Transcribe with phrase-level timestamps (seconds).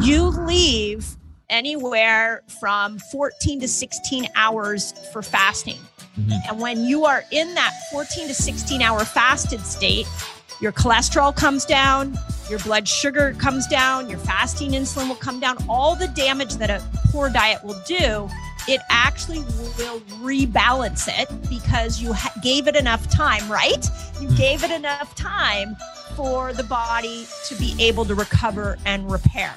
[0.00, 1.16] You leave
[1.50, 5.78] anywhere from 14 to 16 hours for fasting.
[6.18, 6.32] Mm-hmm.
[6.48, 10.06] And when you are in that 14 to 16 hour fasted state,
[10.60, 12.16] your cholesterol comes down,
[12.48, 15.56] your blood sugar comes down, your fasting insulin will come down.
[15.68, 18.28] All the damage that a poor diet will do,
[18.68, 19.40] it actually
[19.78, 23.84] will rebalance it because you ha- gave it enough time, right?
[24.20, 24.36] You mm-hmm.
[24.36, 25.76] gave it enough time
[26.18, 29.54] for the body to be able to recover and repair.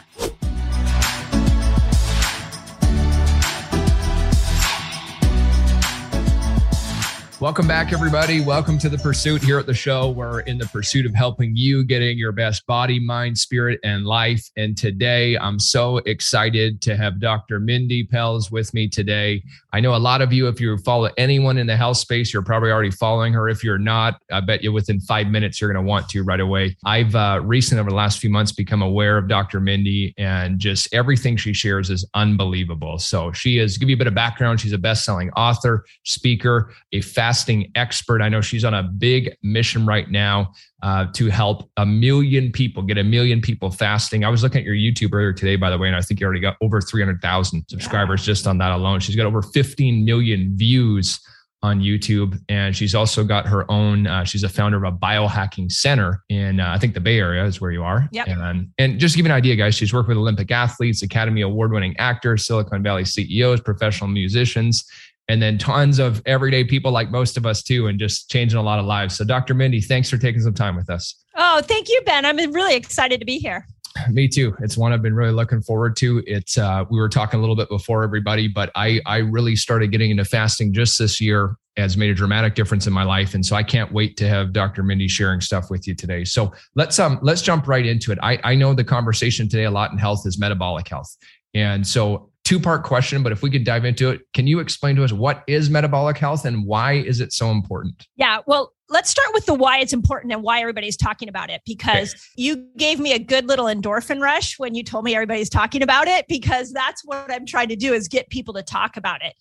[7.42, 8.40] Welcome back, everybody.
[8.40, 10.12] Welcome to the pursuit here at the show.
[10.12, 14.48] We're in the pursuit of helping you getting your best body, mind, spirit, and life.
[14.58, 17.60] And today, I'm so excited to have Dr.
[17.60, 19.42] Mindy Pelz with me today.
[19.74, 22.44] I know a lot of you, if you follow anyone in the health space, you're
[22.44, 23.50] probably already following her.
[23.50, 26.40] If you're not, I bet you within five minutes, you're going to want to right
[26.40, 26.78] away.
[26.86, 29.60] I've uh, recently, over the last few months, become aware of Dr.
[29.60, 33.00] Mindy, and just everything she shares is unbelievable.
[33.00, 36.72] So, she is, give you a bit of background, she's a best selling author, speaker,
[36.92, 38.22] a fast fasting expert.
[38.22, 40.52] I know she's on a big mission right now
[40.84, 44.26] uh, to help a million people get a million people fasting.
[44.26, 46.26] I was looking at your YouTube earlier today, by the way, and I think you
[46.26, 48.26] already got over 300,000 subscribers yeah.
[48.34, 49.00] just on that alone.
[49.00, 51.22] She's got over 15 million views
[51.64, 52.38] on YouTube.
[52.50, 56.60] And she's also got her own, uh, she's a founder of a biohacking center in,
[56.60, 58.10] uh, I think the Bay Area is where you are.
[58.12, 58.28] Yep.
[58.28, 61.42] And, and just to give you an idea, guys, she's worked with Olympic athletes, Academy
[61.42, 64.84] Award winning actors, Silicon Valley CEOs, professional musicians
[65.32, 68.62] and then tons of everyday people like most of us too, and just changing a
[68.62, 69.16] lot of lives.
[69.16, 69.54] So, Dr.
[69.54, 71.16] Mindy, thanks for taking some time with us.
[71.38, 72.26] Oh, thank you, Ben.
[72.26, 73.66] I'm really excited to be here.
[74.10, 74.54] Me too.
[74.60, 76.22] It's one I've been really looking forward to.
[76.28, 79.94] It's uh, we were talking a little bit before everybody, but I I really started
[79.94, 81.56] getting into fasting just this year.
[81.78, 84.52] Has made a dramatic difference in my life, and so I can't wait to have
[84.52, 84.84] Dr.
[84.84, 86.26] Mindy sharing stuff with you today.
[86.26, 88.20] So let's um let's jump right into it.
[88.22, 91.16] I I know the conversation today a lot in health is metabolic health,
[91.54, 94.96] and so two part question, but if we could dive into it, can you explain
[94.96, 98.08] to us what is metabolic health and why is it so important?
[98.16, 101.62] Yeah, well, let's start with the why it's important and why everybody's talking about it
[101.66, 102.22] because okay.
[102.36, 106.08] you gave me a good little endorphin rush when you told me everybody's talking about
[106.08, 109.34] it because that's what I'm trying to do is get people to talk about it.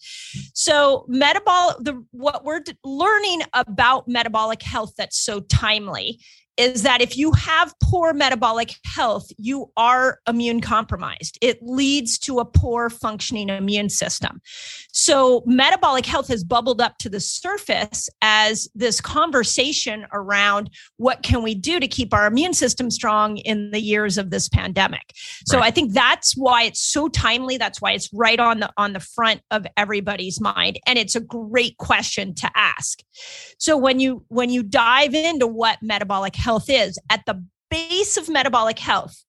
[0.54, 6.20] So metabolic the what we're learning about metabolic health that's so timely
[6.60, 11.38] is that if you have poor metabolic health, you are immune compromised.
[11.41, 14.43] It leads to a poor functioning immune system.
[14.93, 21.43] So, metabolic health has bubbled up to the surface as this conversation around what can
[21.43, 25.15] we do to keep our immune system strong in the years of this pandemic.
[25.47, 25.69] So, right.
[25.69, 27.56] I think that's why it's so timely.
[27.56, 31.21] That's why it's right on the on the front of everybody's mind, and it's a
[31.21, 33.03] great question to ask.
[33.59, 38.16] So, when you when you dive into what metabolic health health is at the base
[38.16, 39.24] of metabolic health,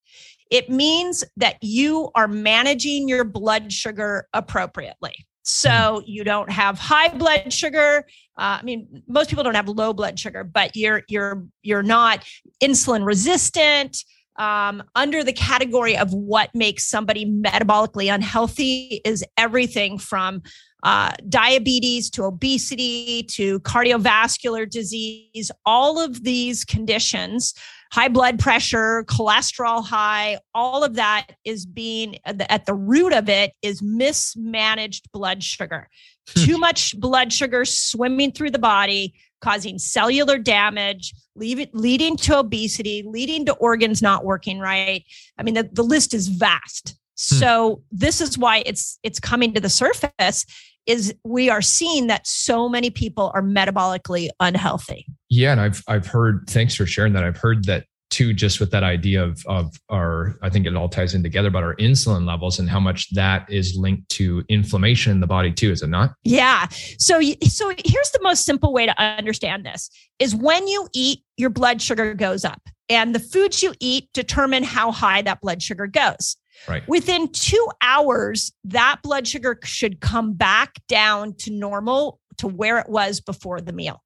[0.49, 5.13] it means that you are managing your blood sugar appropriately.
[5.43, 6.11] So hmm.
[6.11, 8.07] you don't have high blood sugar.
[8.39, 12.25] Uh, I mean, most people don't have low blood sugar, but you're you're you're not
[12.59, 14.03] insulin resistant.
[14.41, 20.41] Um, under the category of what makes somebody metabolically unhealthy is everything from
[20.81, 27.53] uh, diabetes to obesity to cardiovascular disease, all of these conditions,
[27.94, 33.51] high blood pressure, cholesterol high, all of that is being at the root of it
[33.62, 35.88] is mismanaged blood sugar.
[36.35, 36.46] Hmm.
[36.46, 43.46] Too much blood sugar swimming through the body, causing cellular damage, leading to obesity, leading
[43.46, 45.03] to organs not working right.
[45.38, 46.96] I mean, the, the list is vast.
[47.29, 47.35] Hmm.
[47.35, 50.46] So this is why it's it's coming to the surface
[50.88, 55.06] is we are seeing that so many people are metabolically unhealthy.
[55.30, 57.24] Yeah, and I've I've heard thanks for sharing that.
[57.24, 60.89] I've heard that too just with that idea of of our I think it all
[60.89, 65.11] ties in together but our insulin levels and how much that is linked to inflammation
[65.11, 66.13] in the body too is it not?
[66.23, 66.67] Yeah.
[67.00, 69.89] So so here's the most simple way to understand this
[70.19, 74.63] is when you eat your blood sugar goes up and the foods you eat determine
[74.63, 76.35] how high that blood sugar goes.
[76.68, 76.88] Right.
[76.88, 82.89] Within two hours, that blood sugar should come back down to normal to where it
[82.89, 84.03] was before the meal.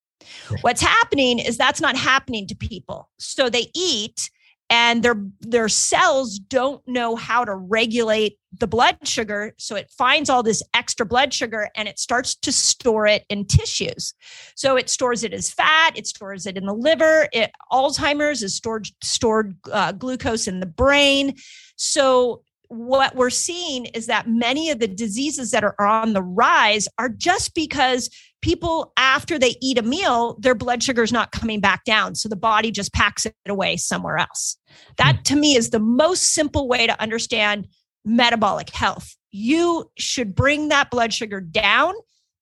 [0.62, 3.10] What's happening is that's not happening to people.
[3.18, 4.30] So they eat
[4.70, 9.54] and their their cells don't know how to regulate the blood sugar.
[9.58, 13.46] So it finds all this extra blood sugar and it starts to store it in
[13.46, 14.14] tissues.
[14.56, 18.56] So it stores it as fat it stores it in the liver it, alzheimer's is
[18.56, 21.36] stored stored uh, glucose in the brain.
[21.76, 26.88] So what we're seeing is that many of the diseases that are on the rise
[26.98, 28.10] are just because
[28.46, 32.14] people after they eat a meal, their blood sugar is not coming back down.
[32.14, 34.58] So the body just packs it away somewhere else.
[34.98, 35.22] That hmm.
[35.24, 37.68] to me is the most simple way to understand
[38.06, 39.16] metabolic health.
[39.32, 41.96] You should bring that blood sugar down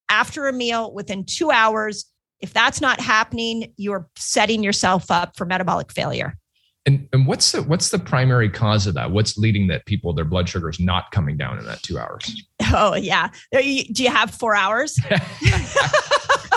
[0.10, 2.04] after a meal within two hours.
[2.42, 6.38] If that's not happening, you're setting yourself up for metabolic failure.
[6.86, 9.12] And, and what's the what's the primary cause of that?
[9.12, 12.46] What's leading that people their blood sugar is not coming down in that two hours?
[12.74, 13.30] Oh yeah.
[13.52, 15.00] Do you have four hours?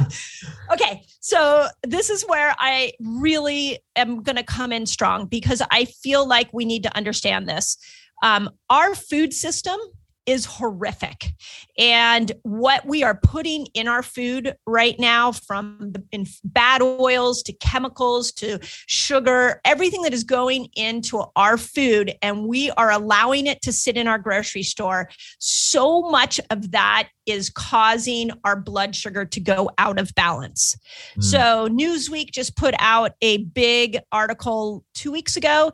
[0.73, 5.85] okay, so this is where I really am going to come in strong because I
[5.85, 7.77] feel like we need to understand this.
[8.23, 9.79] Um, our food system
[10.27, 11.33] is horrific.
[11.79, 17.43] And what we are putting in our food right now, from the, in bad oils
[17.45, 23.47] to chemicals to sugar, everything that is going into our food, and we are allowing
[23.47, 25.09] it to sit in our grocery store,
[25.39, 30.77] so much of that is causing our blood sugar to go out of balance.
[31.19, 31.25] Mm.
[31.25, 35.73] So, Newsweek just put out a big article two weeks ago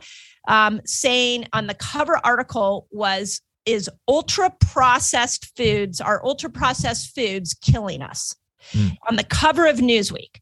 [0.48, 7.54] um, saying on the cover article was is ultra processed foods, are ultra processed foods
[7.54, 8.34] killing us
[8.72, 8.96] mm.
[9.08, 10.40] on the cover of Newsweek.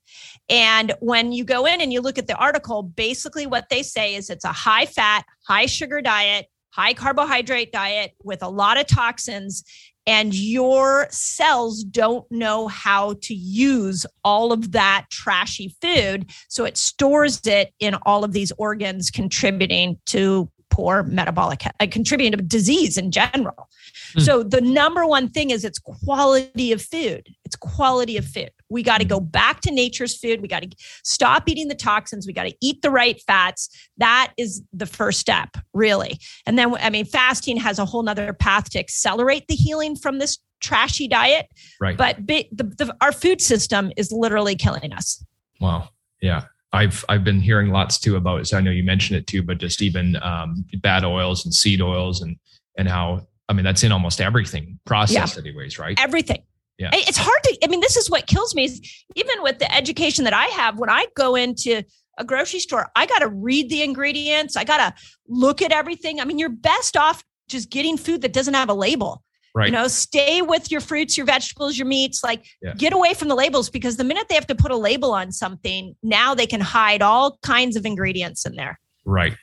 [0.49, 4.15] And when you go in and you look at the article, basically what they say
[4.17, 8.87] is it's a high fat, high sugar diet, high carbohydrate diet with a lot of
[8.87, 9.63] toxins.
[10.07, 16.31] And your cells don't know how to use all of that trashy food.
[16.49, 22.39] So it stores it in all of these organs, contributing to poor metabolic uh, contributing
[22.39, 23.69] to disease in general.
[24.17, 24.23] Mm.
[24.23, 27.29] So the number one thing is it's quality of food.
[27.45, 28.51] It's quality of food.
[28.69, 30.41] We got to go back to nature's food.
[30.41, 30.71] We got to
[31.05, 32.27] stop eating the toxins.
[32.27, 33.69] We got to eat the right fats.
[33.99, 36.21] That is the first step, really.
[36.47, 40.19] And then, I mean, fasting has a whole nother path to accelerate the healing from
[40.19, 41.47] this trashy diet.
[41.81, 41.97] Right.
[41.97, 45.25] But the, the, our food system is literally killing us.
[45.61, 45.89] Wow.
[46.23, 46.45] Yeah.
[46.73, 48.47] I've I've been hearing lots too about it.
[48.47, 51.81] So I know you mentioned it too, but just even um, bad oils and seed
[51.81, 52.37] oils and
[52.79, 55.43] and how I mean that's in almost everything processed yeah.
[55.43, 55.99] anyways, right?
[56.01, 56.43] Everything.
[56.79, 56.91] Yeah.
[56.93, 58.81] It's hard to I mean this is what kills me is
[59.17, 61.83] even with the education that I have when I go into
[62.19, 66.21] a grocery store, I got to read the ingredients, I got to look at everything.
[66.21, 69.23] I mean you're best off just getting food that doesn't have a label.
[69.55, 69.67] Right.
[69.67, 72.23] You know, stay with your fruits, your vegetables, your meats.
[72.23, 72.75] Like, yeah.
[72.75, 75.33] get away from the labels because the minute they have to put a label on
[75.33, 78.79] something, now they can hide all kinds of ingredients in there.
[79.05, 79.37] Right.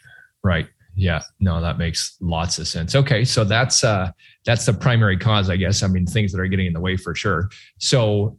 [0.44, 0.68] Right.
[0.96, 1.22] Yeah.
[1.40, 2.96] No, that makes lots of sense.
[2.96, 4.12] Okay, so that's uh
[4.46, 5.84] that's the primary cause, I guess.
[5.84, 7.50] I mean, things that are getting in the way for sure.
[7.78, 8.38] So,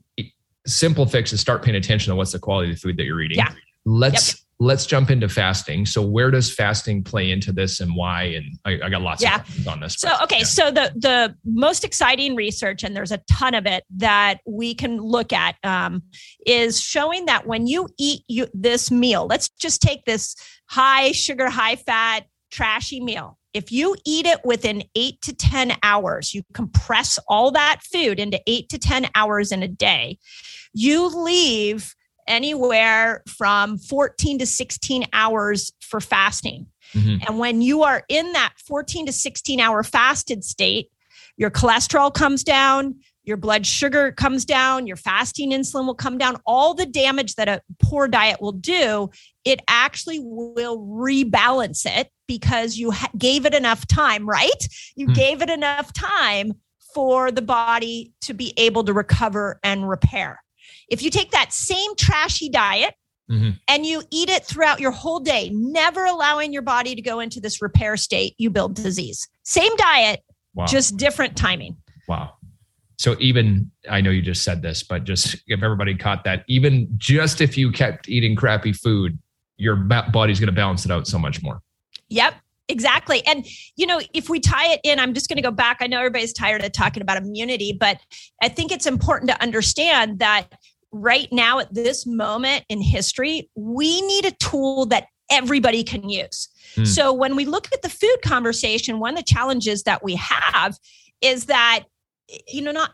[0.66, 3.20] simple fix is start paying attention to what's the quality of the food that you're
[3.20, 3.38] eating.
[3.38, 3.52] Yeah.
[3.84, 5.86] Let's yep let's jump into fasting.
[5.86, 8.24] So where does fasting play into this and why?
[8.24, 9.36] And I, I got lots yeah.
[9.36, 9.94] of on this.
[9.94, 10.44] So okay, yeah.
[10.44, 14.98] so the the most exciting research, and there's a ton of it that we can
[14.98, 16.02] look at, um,
[16.44, 20.34] is showing that when you eat you, this meal, let's just take this
[20.66, 23.38] high sugar, high fat, trashy meal.
[23.54, 28.40] If you eat it within eight to 10 hours, you compress all that food into
[28.46, 30.18] eight to 10 hours in a day,
[30.74, 31.94] you leave
[32.28, 36.66] anywhere from 14 to 16 hours for fasting.
[36.94, 37.24] Mm-hmm.
[37.26, 40.90] And when you are in that 14 to 16 hour fasted state,
[41.36, 46.36] your cholesterol comes down, your blood sugar comes down, your fasting insulin will come down.
[46.46, 49.10] All the damage that a poor diet will do,
[49.44, 54.68] it actually will rebalance it because you ha- gave it enough time, right?
[54.96, 55.14] You mm-hmm.
[55.14, 56.54] gave it enough time
[56.94, 60.40] for the body to be able to recover and repair.
[60.88, 62.94] If you take that same trashy diet
[63.30, 63.50] mm-hmm.
[63.68, 67.40] and you eat it throughout your whole day, never allowing your body to go into
[67.40, 69.28] this repair state, you build disease.
[69.44, 70.20] Same diet,
[70.54, 70.66] wow.
[70.66, 71.76] just different timing.
[72.08, 72.34] Wow.
[72.98, 76.88] So even I know you just said this, but just if everybody caught that, even
[76.96, 79.18] just if you kept eating crappy food,
[79.56, 81.60] your body's going to balance it out so much more.
[82.08, 82.34] Yep.
[82.70, 83.26] Exactly.
[83.26, 85.78] And, you know, if we tie it in, I'm just going to go back.
[85.80, 87.98] I know everybody's tired of talking about immunity, but
[88.42, 90.52] I think it's important to understand that
[90.92, 96.48] right now at this moment in history, we need a tool that everybody can use.
[96.74, 96.86] Mm.
[96.86, 100.78] So when we look at the food conversation, one of the challenges that we have
[101.20, 101.84] is that
[102.46, 102.90] you know not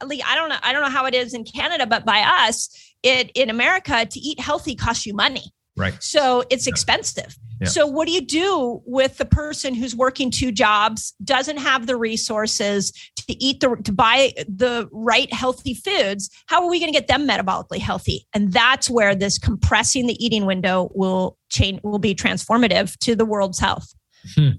[0.00, 3.32] i don't know i don't know how it is in canada but by us it
[3.34, 6.70] in america to eat healthy costs you money right so it's yeah.
[6.70, 11.86] expensive so what do you do with the person who's working two jobs, doesn't have
[11.86, 16.28] the resources to eat the to buy the right healthy foods?
[16.46, 18.26] How are we going to get them metabolically healthy?
[18.34, 23.24] And that's where this compressing the eating window will change will be transformative to the
[23.24, 23.94] world's health.
[24.34, 24.50] Hmm.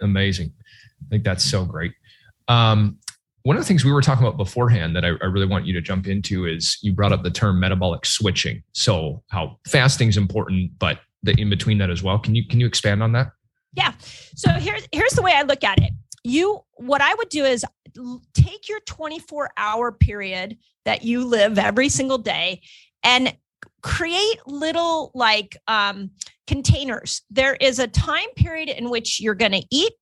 [0.00, 0.52] Amazing.
[1.02, 1.92] I think that's so great.
[2.46, 2.98] Um,
[3.44, 5.74] one of the things we were talking about beforehand that I, I, really want you
[5.74, 8.62] to jump into is you brought up the term metabolic switching.
[8.72, 12.18] So how fasting is important, but the in between that as well.
[12.18, 13.28] Can you can you expand on that?
[13.74, 13.92] Yeah.
[14.34, 15.92] So here's here's the way I look at it.
[16.22, 17.64] You what I would do is
[18.34, 22.62] take your 24 hour period that you live every single day
[23.02, 23.36] and
[23.82, 26.10] create little like um,
[26.46, 27.22] containers.
[27.30, 29.92] There is a time period in which you're going to eat,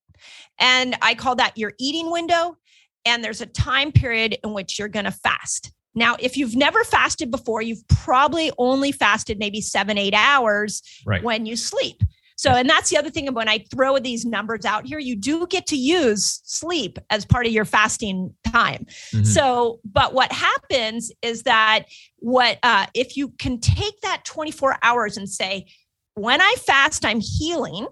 [0.61, 2.57] and I call that your eating window.
[3.05, 5.73] And there's a time period in which you're going to fast.
[5.95, 11.23] Now, if you've never fasted before, you've probably only fasted maybe seven, eight hours right.
[11.23, 12.03] when you sleep.
[12.37, 15.47] So, and that's the other thing when I throw these numbers out here, you do
[15.47, 18.87] get to use sleep as part of your fasting time.
[19.13, 19.25] Mm-hmm.
[19.25, 21.85] So, but what happens is that
[22.19, 25.67] what, uh, if you can take that 24 hours and say,
[26.15, 27.87] when I fast, I'm healing,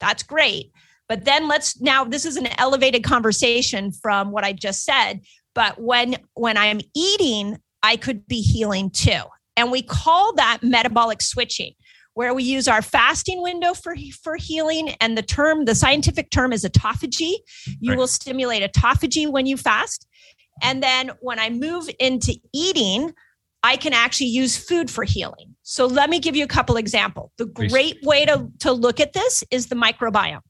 [0.00, 0.72] that's great.
[1.08, 5.20] But then let's now, this is an elevated conversation from what I just said.
[5.54, 9.20] But when, when I'm eating, I could be healing too.
[9.56, 11.74] And we call that metabolic switching
[12.14, 14.90] where we use our fasting window for, for healing.
[15.00, 17.34] And the term, the scientific term is autophagy.
[17.80, 17.98] You right.
[17.98, 20.06] will stimulate autophagy when you fast.
[20.62, 23.12] And then when I move into eating,
[23.62, 25.54] I can actually use food for healing.
[25.62, 27.30] So let me give you a couple examples.
[27.38, 30.40] The great way to, to look at this is the microbiome.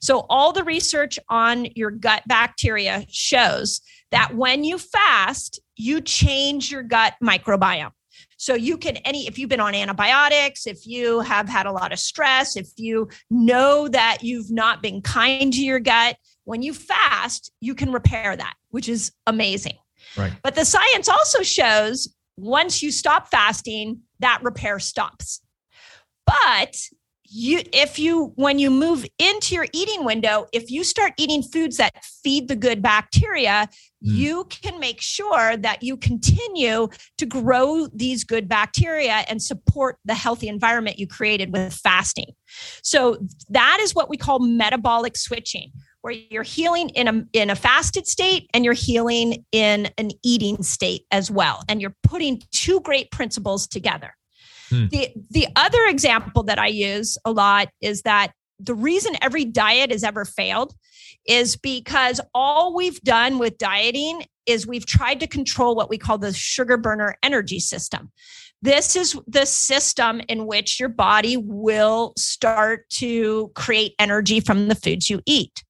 [0.00, 3.80] So all the research on your gut bacteria shows
[4.10, 7.92] that when you fast, you change your gut microbiome.
[8.36, 11.92] So you can any if you've been on antibiotics, if you have had a lot
[11.92, 16.74] of stress, if you know that you've not been kind to your gut, when you
[16.74, 19.78] fast, you can repair that, which is amazing.
[20.16, 20.32] Right.
[20.42, 25.40] But the science also shows once you stop fasting, that repair stops.
[26.26, 26.76] But
[27.34, 31.76] you if you when you move into your eating window if you start eating foods
[31.78, 33.68] that feed the good bacteria mm.
[34.00, 36.88] you can make sure that you continue
[37.18, 42.32] to grow these good bacteria and support the healthy environment you created with fasting.
[42.82, 45.72] So that is what we call metabolic switching
[46.02, 50.62] where you're healing in a in a fasted state and you're healing in an eating
[50.62, 51.62] state as well.
[51.68, 54.14] And you're putting two great principles together
[54.70, 54.86] Hmm.
[54.88, 59.90] The the other example that I use a lot is that the reason every diet
[59.90, 60.74] has ever failed
[61.26, 66.18] is because all we've done with dieting is we've tried to control what we call
[66.18, 68.12] the sugar burner energy system.
[68.62, 74.74] This is the system in which your body will start to create energy from the
[74.74, 75.62] foods you eat.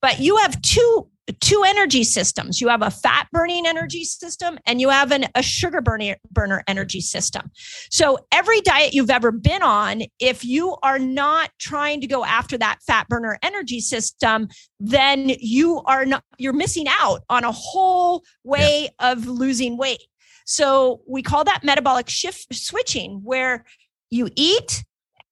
[0.00, 1.08] But you have two
[1.40, 2.60] two energy systems.
[2.60, 6.62] You have a fat burning energy system and you have an, a sugar burner, burner
[6.66, 7.50] energy system.
[7.90, 12.58] So every diet you've ever been on, if you are not trying to go after
[12.58, 14.48] that fat burner energy system,
[14.80, 19.12] then you are not, you're missing out on a whole way yeah.
[19.12, 20.02] of losing weight.
[20.46, 23.64] So we call that metabolic shift switching where
[24.10, 24.84] you eat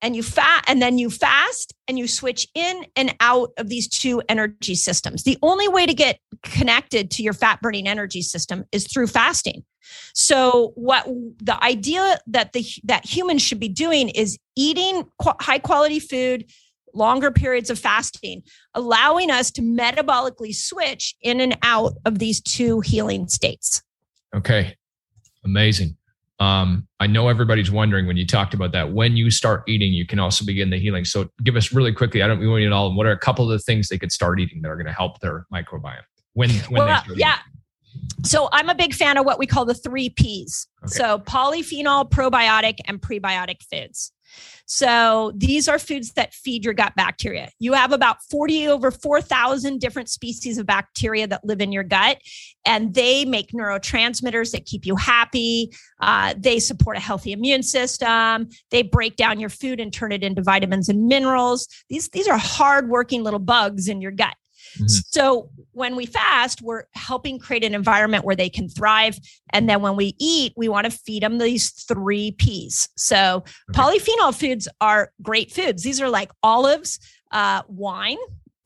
[0.03, 3.89] and you fat and then you fast and you switch in and out of these
[3.89, 5.25] two energy systems.
[5.25, 9.65] The only way to get connected to your fat burning energy system is through fasting.
[10.15, 16.01] So what the idea that the that humans should be doing is eating high quality
[16.01, 16.51] food,
[16.93, 18.43] longer periods of fasting,
[18.75, 23.83] allowing us to metabolically switch in and out of these two healing states.
[24.35, 24.75] Okay.
[25.45, 25.97] Amazing.
[26.39, 28.93] Um, I know everybody's wondering when you talked about that.
[28.93, 31.05] When you start eating, you can also begin the healing.
[31.05, 32.23] So, give us really quickly.
[32.23, 32.95] I don't we want you to all.
[32.95, 34.93] What are a couple of the things they could start eating that are going to
[34.93, 36.03] help their microbiome
[36.35, 37.35] when when well, they yeah.
[37.35, 37.57] Eating?
[38.25, 40.69] So I'm a big fan of what we call the three P's.
[40.85, 40.93] Okay.
[40.93, 44.13] So polyphenol, probiotic, and prebiotic foods.
[44.67, 47.51] So these are foods that feed your gut bacteria.
[47.59, 52.19] You have about 40 over 4,000 different species of bacteria that live in your gut,
[52.65, 55.73] and they make neurotransmitters that keep you happy.
[56.01, 58.49] Uh, they support a healthy immune system.
[58.71, 61.69] They break down your food and turn it into vitamins and minerals.
[61.89, 64.35] These, these are hardworking little bugs in your gut.
[64.77, 64.87] Mm-hmm.
[65.11, 69.19] So when we fast, we're helping create an environment where they can thrive.
[69.51, 72.89] And then when we eat, we want to feed them these three P's.
[72.97, 73.81] So okay.
[73.81, 75.83] polyphenol foods are great foods.
[75.83, 76.99] These are like olives,
[77.31, 78.19] uh, wine,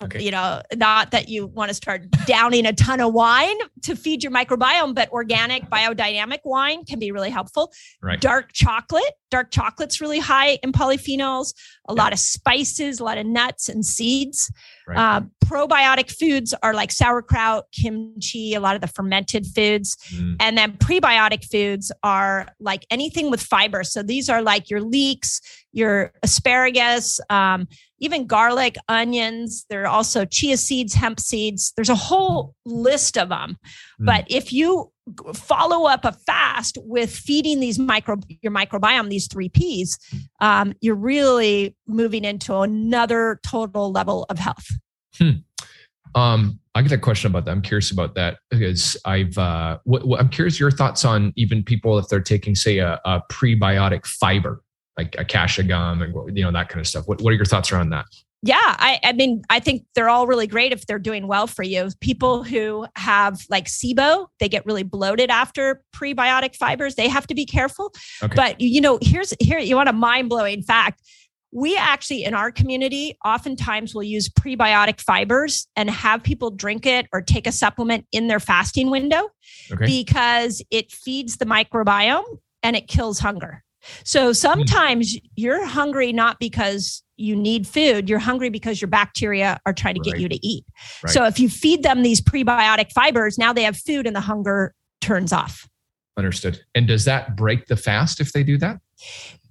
[0.02, 0.22] Okay.
[0.22, 4.22] You know, not that you want to start downing a ton of wine to feed
[4.22, 7.70] your microbiome, but organic biodynamic wine can be really helpful.
[8.02, 8.18] Right.
[8.18, 11.54] Dark chocolate, dark chocolate's really high in polyphenols,
[11.88, 12.02] a yeah.
[12.02, 14.52] lot of spices, a lot of nuts and seeds.
[14.86, 14.98] Right.
[14.98, 19.96] Uh, probiotic foods are like sauerkraut, kimchi, a lot of the fermented foods.
[20.14, 20.36] Mm.
[20.40, 23.84] And then prebiotic foods are like anything with fiber.
[23.84, 25.40] So these are like your leeks,
[25.72, 27.68] your asparagus, um,
[27.98, 29.66] even garlic, onions.
[29.68, 31.72] There are also chia seeds, hemp seeds.
[31.76, 33.58] There's a whole list of them.
[34.00, 34.06] Mm.
[34.06, 34.90] But if you
[35.34, 39.98] follow up a fast with feeding these micro your microbiome these three P's,
[40.40, 44.66] um, you're really moving into another total level of health.
[45.16, 45.30] Hmm.
[46.14, 47.50] Um, I get a question about that.
[47.52, 49.36] I'm curious about that because I've.
[49.36, 53.00] Uh, what, what, I'm curious your thoughts on even people if they're taking, say, a,
[53.04, 54.62] a prebiotic fiber
[54.96, 57.06] like acacia gum and you know that kind of stuff.
[57.06, 58.06] What What are your thoughts around that?
[58.42, 61.62] Yeah I, I mean i think they're all really great if they're doing well for
[61.62, 61.90] you.
[62.00, 66.94] People who have like sibo they get really bloated after prebiotic fibers.
[66.94, 67.92] They have to be careful.
[68.22, 68.34] Okay.
[68.34, 71.02] but you know here's here you want a mind-blowing fact.
[71.52, 77.06] We actually in our community oftentimes will use prebiotic fibers and have people drink it
[77.12, 79.28] or take a supplement in their fasting window
[79.72, 79.86] okay.
[79.86, 82.22] because it feeds the microbiome
[82.62, 83.64] and it kills hunger
[84.04, 84.32] so hmm.
[84.32, 85.22] sometimes mm.
[85.36, 90.00] you're hungry not because you need food, you're hungry because your bacteria are trying to
[90.00, 90.64] get you to eat.
[91.02, 91.12] Right.
[91.12, 94.74] So if you feed them these prebiotic fibers, now they have food and the hunger
[95.00, 95.68] turns off.
[96.16, 96.60] Understood.
[96.74, 98.80] And does that break the fast if they do that?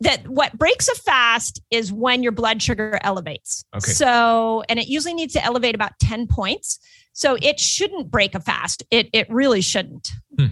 [0.02, 3.64] That what breaks a fast is when your blood sugar elevates.
[3.76, 3.92] Okay.
[3.92, 6.80] So, and it usually needs to elevate about 10 points.
[7.14, 8.84] So it shouldn't break a fast.
[8.92, 10.10] It it really shouldn't.
[10.38, 10.46] Hmm.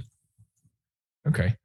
[1.27, 1.55] Okay.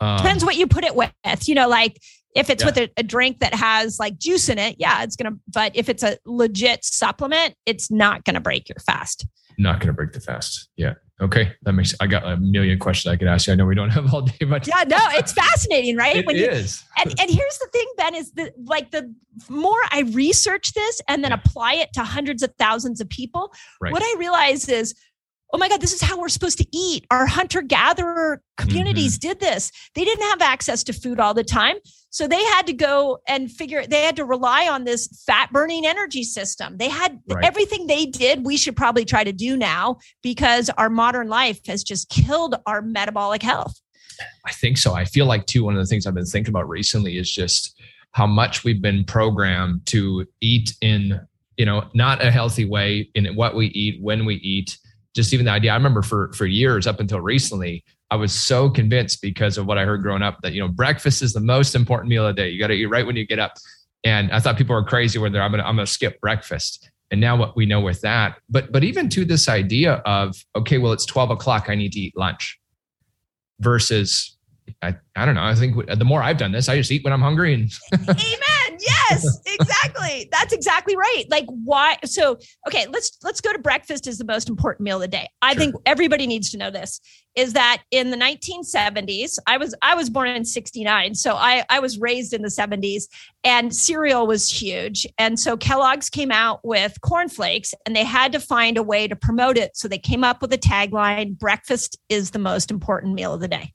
[0.00, 1.12] Um, Depends what you put it with.
[1.42, 1.98] You know, like
[2.34, 2.66] if it's yeah.
[2.66, 5.36] with a, a, drink that has like juice in it, yeah, it's gonna.
[5.52, 9.26] But if it's a legit supplement, it's not gonna break your fast.
[9.58, 10.68] Not gonna break the fast.
[10.76, 10.94] Yeah.
[11.20, 11.96] Okay, that makes.
[11.98, 13.52] I got a million questions I could ask you.
[13.52, 16.16] I know we don't have all day, but yeah, no, it's fascinating, right?
[16.16, 16.84] it when is.
[16.96, 19.12] You, and and here's the thing, Ben, is that like the
[19.48, 21.40] more I research this and then yeah.
[21.44, 23.92] apply it to hundreds of thousands of people, right.
[23.92, 24.94] what I realize is
[25.52, 27.06] oh my God, this is how we're supposed to eat.
[27.10, 29.28] Our hunter gatherer communities mm-hmm.
[29.28, 29.72] did this.
[29.94, 31.76] They didn't have access to food all the time.
[32.10, 35.86] So they had to go and figure, they had to rely on this fat burning
[35.86, 36.76] energy system.
[36.78, 37.44] They had right.
[37.44, 41.82] everything they did, we should probably try to do now because our modern life has
[41.82, 43.80] just killed our metabolic health.
[44.46, 44.94] I think so.
[44.94, 47.80] I feel like, too, one of the things I've been thinking about recently is just
[48.12, 51.20] how much we've been programmed to eat in,
[51.56, 54.76] you know, not a healthy way in what we eat, when we eat
[55.14, 55.72] just even the idea.
[55.72, 59.78] I remember for for years up until recently, I was so convinced because of what
[59.78, 62.42] I heard growing up that you know breakfast is the most important meal of the
[62.42, 62.50] day.
[62.50, 63.54] You got to eat right when you get up.
[64.04, 66.90] And I thought people were crazy when they're I'm gonna I'm gonna skip breakfast.
[67.10, 70.78] And now what we know with that, but but even to this idea of okay,
[70.78, 72.58] well it's 12 o'clock, I need to eat lunch,
[73.60, 74.37] versus
[74.82, 75.42] I, I don't know.
[75.42, 77.70] I think the more I've done this, I just eat when I'm hungry and
[78.08, 78.78] Amen.
[78.80, 80.28] Yes, exactly.
[80.30, 81.24] That's exactly right.
[81.28, 85.02] Like why so okay, let's let's go to breakfast is the most important meal of
[85.02, 85.28] the day.
[85.42, 85.60] I sure.
[85.60, 87.00] think everybody needs to know this
[87.34, 91.80] is that in the 1970s, I was I was born in 69, so I I
[91.80, 93.04] was raised in the 70s
[93.44, 95.06] and cereal was huge.
[95.18, 99.16] And so Kellogg's came out with cornflakes and they had to find a way to
[99.16, 99.76] promote it.
[99.76, 103.48] So they came up with a tagline, breakfast is the most important meal of the
[103.48, 103.72] day.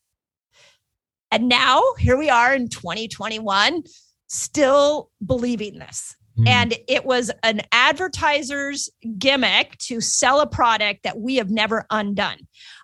[1.33, 3.81] And now here we are in 2021,
[4.27, 6.15] still believing this.
[6.37, 6.47] Mm.
[6.47, 12.37] And it was an advertiser's gimmick to sell a product that we have never undone.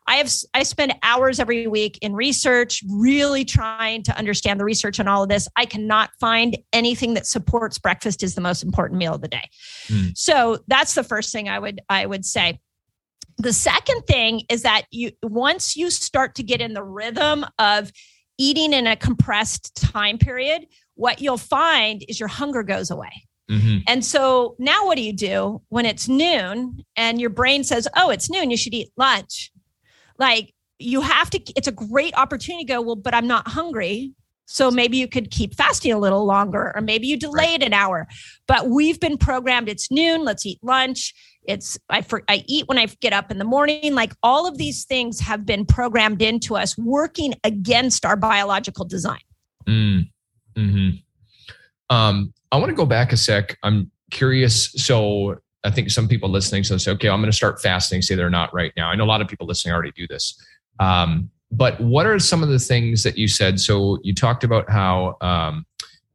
[0.08, 5.00] I have I spend hours every week in research, really trying to understand the research
[5.00, 5.48] on all of this.
[5.56, 9.48] I cannot find anything that supports breakfast is the most important meal of the day.
[9.90, 10.18] Mm.
[10.18, 12.60] So that's the first thing I would I would say.
[13.38, 17.92] The second thing is that you once you start to get in the rhythm of
[18.40, 23.28] eating in a compressed time period, what you'll find is your hunger goes away.
[23.52, 23.80] Mm-hmm.
[23.88, 28.10] And so now what do you do when it's noon and your brain says, oh,
[28.10, 29.52] it's noon, you should eat lunch?
[30.18, 34.14] Like you have to, it's a great opportunity to go, well, but I'm not hungry.
[34.52, 37.62] So maybe you could keep fasting a little longer, or maybe you delay right.
[37.62, 38.08] it an hour.
[38.48, 39.70] But we've been programmed.
[39.70, 40.26] It's noon.
[40.26, 41.14] Let's eat lunch.
[41.44, 43.94] It's I for, I eat when I get up in the morning.
[43.94, 49.22] Like all of these things have been programmed into us, working against our biological design.
[49.68, 50.10] Mm.
[50.58, 50.90] Hmm.
[51.92, 53.56] Um, I want to go back a sec.
[53.62, 54.72] I'm curious.
[54.72, 58.02] So I think some people listening so say, okay, I'm going to start fasting.
[58.02, 58.90] Say they're not right now.
[58.90, 60.44] I know a lot of people listening already do this.
[60.80, 63.60] Um, but what are some of the things that you said?
[63.60, 65.66] So you talked about how um,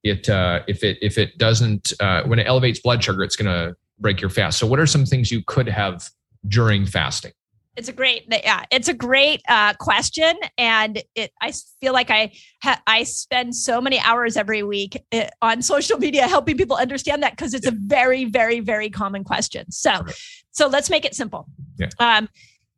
[0.02, 3.50] it uh, if it if it doesn't uh, when it elevates blood sugar, it's going
[3.52, 4.58] to break your fast.
[4.58, 6.08] So what are some things you could have
[6.46, 7.32] during fasting?
[7.76, 11.32] It's a great, yeah, it's a great uh, question, and it.
[11.40, 15.98] I feel like I ha, I spend so many hours every week eh, on social
[15.98, 19.72] media helping people understand that because it's a very, very, very common question.
[19.72, 20.04] So,
[20.52, 21.48] so let's make it simple.
[21.76, 21.88] Yeah.
[21.98, 22.28] Um,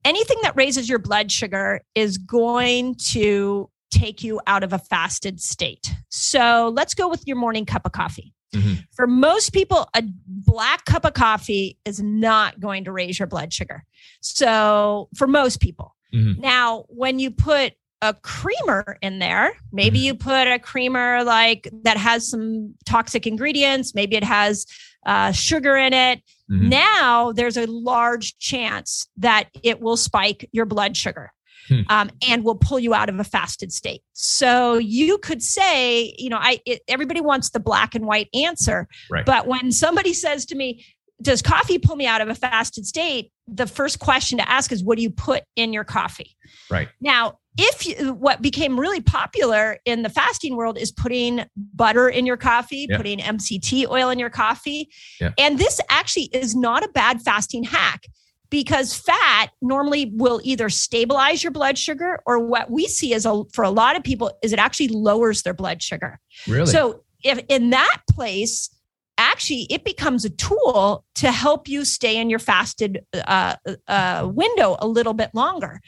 [0.06, 5.40] anything that raises your blood sugar is going to take you out of a fasted
[5.40, 5.92] state.
[6.08, 8.32] So let's go with your morning cup of coffee.
[8.54, 8.74] Mm-hmm.
[8.94, 13.52] For most people, a black cup of coffee is not going to raise your blood
[13.52, 13.84] sugar.
[14.20, 15.94] So, for most people.
[16.14, 16.40] Mm-hmm.
[16.40, 20.06] Now, when you put a creamer in there, maybe mm-hmm.
[20.06, 24.66] you put a creamer like that has some toxic ingredients, maybe it has
[25.04, 26.22] uh, sugar in it.
[26.50, 26.68] Mm-hmm.
[26.68, 31.32] Now, there's a large chance that it will spike your blood sugar
[31.68, 31.80] hmm.
[31.88, 34.02] um, and will pull you out of a fasted state.
[34.12, 38.88] So you could say, you know, I it, everybody wants the black and white answer,
[39.10, 39.26] right.
[39.26, 40.84] but when somebody says to me,
[41.20, 44.84] "Does coffee pull me out of a fasted state?" The first question to ask is,
[44.84, 46.36] "What do you put in your coffee?"
[46.70, 52.08] Right now, if you, what became really popular in the fasting world is putting butter
[52.08, 52.96] in your coffee, yeah.
[52.96, 54.90] putting MCT oil in your coffee.
[55.20, 55.32] Yeah.
[55.38, 58.06] And this actually is not a bad fasting hack
[58.50, 63.42] because fat normally will either stabilize your blood sugar or what we see is a,
[63.52, 66.20] for a lot of people is it actually lowers their blood sugar.
[66.46, 66.66] Really?
[66.66, 68.70] So if in that place
[69.18, 73.56] actually it becomes a tool to help you stay in your fasted uh,
[73.88, 75.80] uh, window a little bit longer.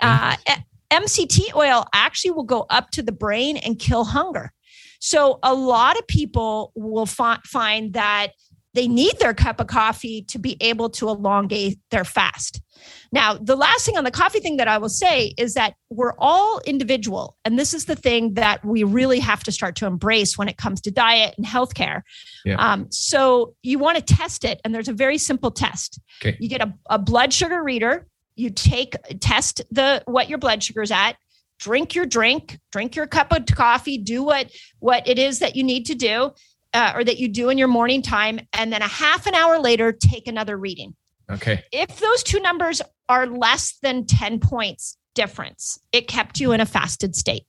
[0.00, 0.36] Uh,
[0.90, 4.52] MCT oil actually will go up to the brain and kill hunger.
[5.00, 8.32] So a lot of people will fi- find that
[8.74, 12.60] they need their cup of coffee to be able to elongate their fast.
[13.10, 16.12] Now, the last thing on the coffee thing that I will say is that we're
[16.18, 17.36] all individual.
[17.44, 20.58] And this is the thing that we really have to start to embrace when it
[20.58, 22.02] comes to diet and healthcare.
[22.44, 22.56] Yeah.
[22.56, 24.60] Um, so you want to test it.
[24.62, 25.98] And there's a very simple test.
[26.20, 26.36] Okay.
[26.38, 30.82] You get a, a blood sugar reader, you take test the what your blood sugar
[30.82, 31.14] is at
[31.58, 35.64] drink your drink drink your cup of coffee do what what it is that you
[35.64, 36.30] need to do
[36.76, 39.58] uh, or that you do in your morning time, and then a half an hour
[39.58, 40.94] later, take another reading.
[41.30, 41.64] Okay.
[41.72, 46.66] If those two numbers are less than 10 points difference, it kept you in a
[46.66, 47.44] fasted state.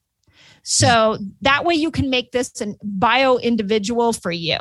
[0.63, 4.58] So that way you can make this a bio individual for you.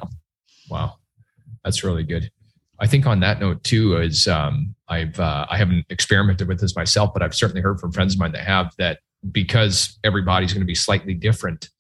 [0.69, 0.97] Wow.
[1.65, 2.31] That's really good.
[2.79, 6.77] I think on that note too is um, I've uh, I haven't experimented with this
[6.77, 8.99] myself, but I've certainly heard from friends of mine that have that
[9.33, 11.71] because everybody's going to be slightly different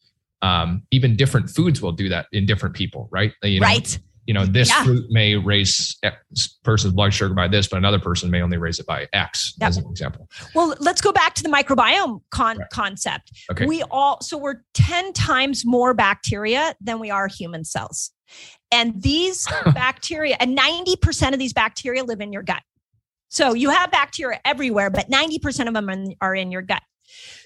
[0.43, 3.33] um, even different foods will do that in different people, right?
[3.43, 3.99] You know, right.
[4.27, 4.83] You know, this yeah.
[4.83, 8.81] fruit may raise X person's blood sugar by this, but another person may only raise
[8.81, 9.69] it by X, yep.
[9.69, 10.29] as an example.
[10.53, 12.67] Well, let's go back to the microbiome con- right.
[12.73, 13.31] concept.
[13.53, 13.67] Okay.
[13.67, 18.11] We all, so we're 10 times more bacteria than we are human cells.
[18.73, 22.63] And these bacteria, and 90% of these bacteria live in your gut.
[23.29, 26.83] So you have bacteria everywhere, but 90% of them are in your gut.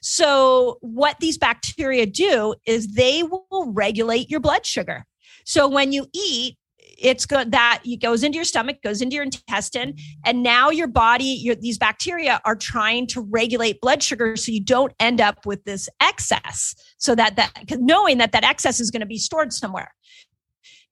[0.03, 5.05] So, what these bacteria do is they will regulate your blood sugar.
[5.45, 6.57] So, when you eat,
[6.99, 10.87] it's good that it goes into your stomach, goes into your intestine, and now your
[10.87, 15.47] body, your, these bacteria are trying to regulate blood sugar so you don't end up
[15.47, 16.75] with this excess.
[16.99, 19.93] So that that knowing that that excess is going to be stored somewhere.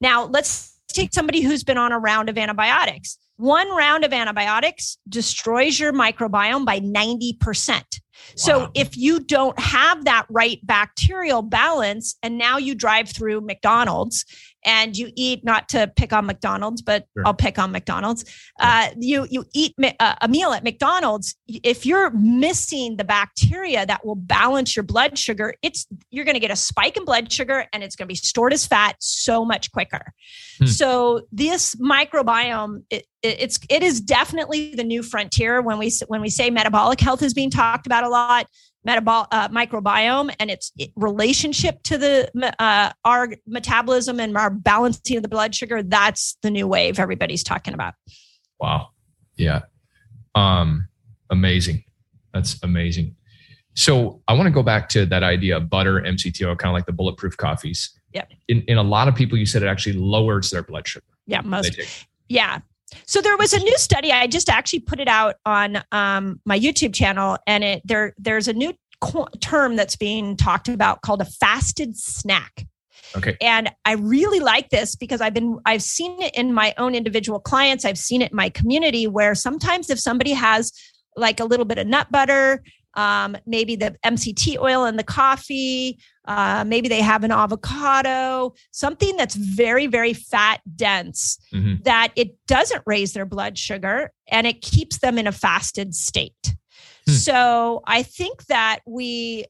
[0.01, 3.19] Now, let's take somebody who's been on a round of antibiotics.
[3.37, 7.83] One round of antibiotics destroys your microbiome by 90%.
[8.35, 14.25] So if you don't have that right bacterial balance, and now you drive through McDonald's
[14.69, 17.27] and you eat, not to pick on McDonald's, but sure.
[17.27, 18.27] I'll pick on McDonald's.
[18.61, 21.35] Uh, you you eat uh, a meal at McDonald's.
[21.49, 26.41] If you're missing the bacteria that will balance your blood sugar, it's you're going to
[26.41, 29.43] get a spike in blood sugar, and it's going to be stored as fat so
[29.43, 30.13] much quicker.
[30.59, 30.67] Hmm.
[30.67, 36.29] So this microbiome, it, it's it is definitely the new frontier when we when we
[36.29, 38.47] say metabolic health is being talked about a lot
[38.87, 45.23] metabol uh, microbiome and its relationship to the uh, our metabolism and our balancing of
[45.23, 47.95] the blood sugar that's the new wave everybody's talking about.
[48.61, 48.89] Wow.
[49.37, 49.63] Yeah.
[50.35, 50.89] Um
[51.31, 51.85] amazing.
[52.33, 53.17] That's amazing.
[53.75, 56.75] So i want to go back to that idea of butter MCT oil kind of
[56.75, 57.99] like the bulletproof coffees.
[58.13, 61.05] Yeah in, in a lot of people you said it actually lowers their blood sugar.
[61.27, 61.79] Yeah most
[62.29, 62.61] yeah
[63.07, 64.13] so there was a new study.
[64.13, 68.49] I just actually put it out on um, my YouTube channel, and it there there's
[68.49, 72.67] a new co- term that's being talked about called a fasted snack.
[73.17, 73.37] Okay.
[73.41, 77.41] And I really like this because I've been I've seen it in my own individual
[77.41, 77.85] clients.
[77.85, 80.73] I've seen it in my community where sometimes if somebody has
[81.17, 82.63] like a little bit of nut butter,
[82.95, 89.17] um, maybe the MCT oil in the coffee, uh, maybe they have an avocado, something
[89.17, 91.83] that's very, very fat dense, mm-hmm.
[91.85, 96.55] that it doesn't raise their blood sugar and it keeps them in a fasted state.
[97.07, 97.13] Hmm.
[97.13, 99.47] So I think that we,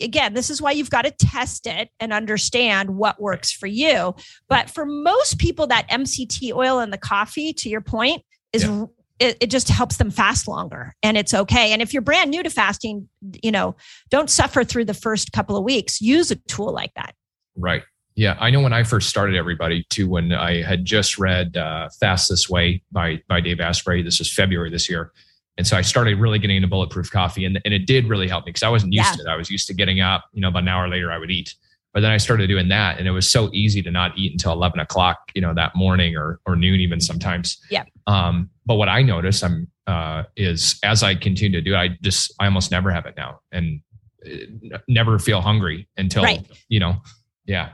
[0.00, 4.14] again, this is why you've got to test it and understand what works for you.
[4.48, 8.86] But for most people, that MCT oil in the coffee, to your point, is yeah
[9.18, 11.72] it, it just helps them fast longer and it's okay.
[11.72, 13.08] And if you're brand new to fasting,
[13.42, 13.76] you know,
[14.10, 16.00] don't suffer through the first couple of weeks.
[16.00, 17.14] Use a tool like that.
[17.56, 17.82] Right.
[18.14, 21.88] Yeah, I know when I first started everybody too, when I had just read uh,
[21.98, 24.02] Fast This Way by by Dave Asprey.
[24.02, 25.12] This was February this year.
[25.58, 28.46] And so I started really getting into bulletproof coffee and, and it did really help
[28.46, 29.16] me because I wasn't used yeah.
[29.16, 29.28] to it.
[29.28, 31.54] I was used to getting up, you know, about an hour later I would eat.
[31.92, 34.52] But then I started doing that and it was so easy to not eat until
[34.52, 37.58] 11 o'clock, you know, that morning or, or noon even sometimes.
[37.70, 37.84] Yeah.
[38.06, 41.88] Um, but what I notice I'm, uh, is as I continue to do it, I
[42.02, 43.80] just, I almost never have it now and
[44.24, 46.46] uh, never feel hungry until, right.
[46.68, 46.96] you know,
[47.44, 47.70] yeah.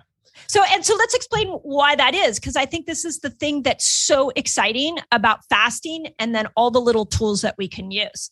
[0.46, 3.62] So, and so let's explain why that is, because I think this is the thing
[3.62, 8.30] that's so exciting about fasting and then all the little tools that we can use.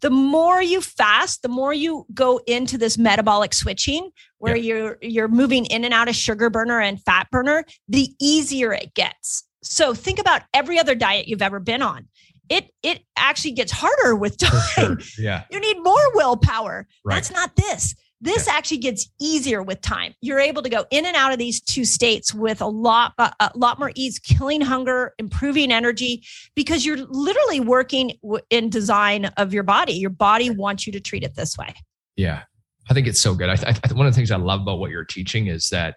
[0.00, 4.74] The more you fast, the more you go into this metabolic switching where yeah.
[4.74, 8.94] you're you're moving in and out of sugar burner and fat burner, the easier it
[8.94, 9.44] gets.
[9.62, 12.08] So think about every other diet you've ever been on.
[12.48, 14.98] It it actually gets harder with time.
[14.98, 14.98] Sure.
[15.18, 15.44] Yeah.
[15.50, 16.86] You need more willpower.
[17.04, 17.14] Right.
[17.14, 17.94] That's not this.
[18.22, 18.54] This yeah.
[18.54, 20.14] actually gets easier with time.
[20.20, 23.30] You're able to go in and out of these two states with a lot, uh,
[23.40, 26.22] a lot more ease, killing hunger, improving energy,
[26.54, 28.12] because you're literally working
[28.50, 29.94] in design of your body.
[29.94, 31.74] Your body wants you to treat it this way.
[32.16, 32.42] Yeah,
[32.90, 33.48] I think it's so good.
[33.48, 35.96] I, I, one of the things I love about what you're teaching is that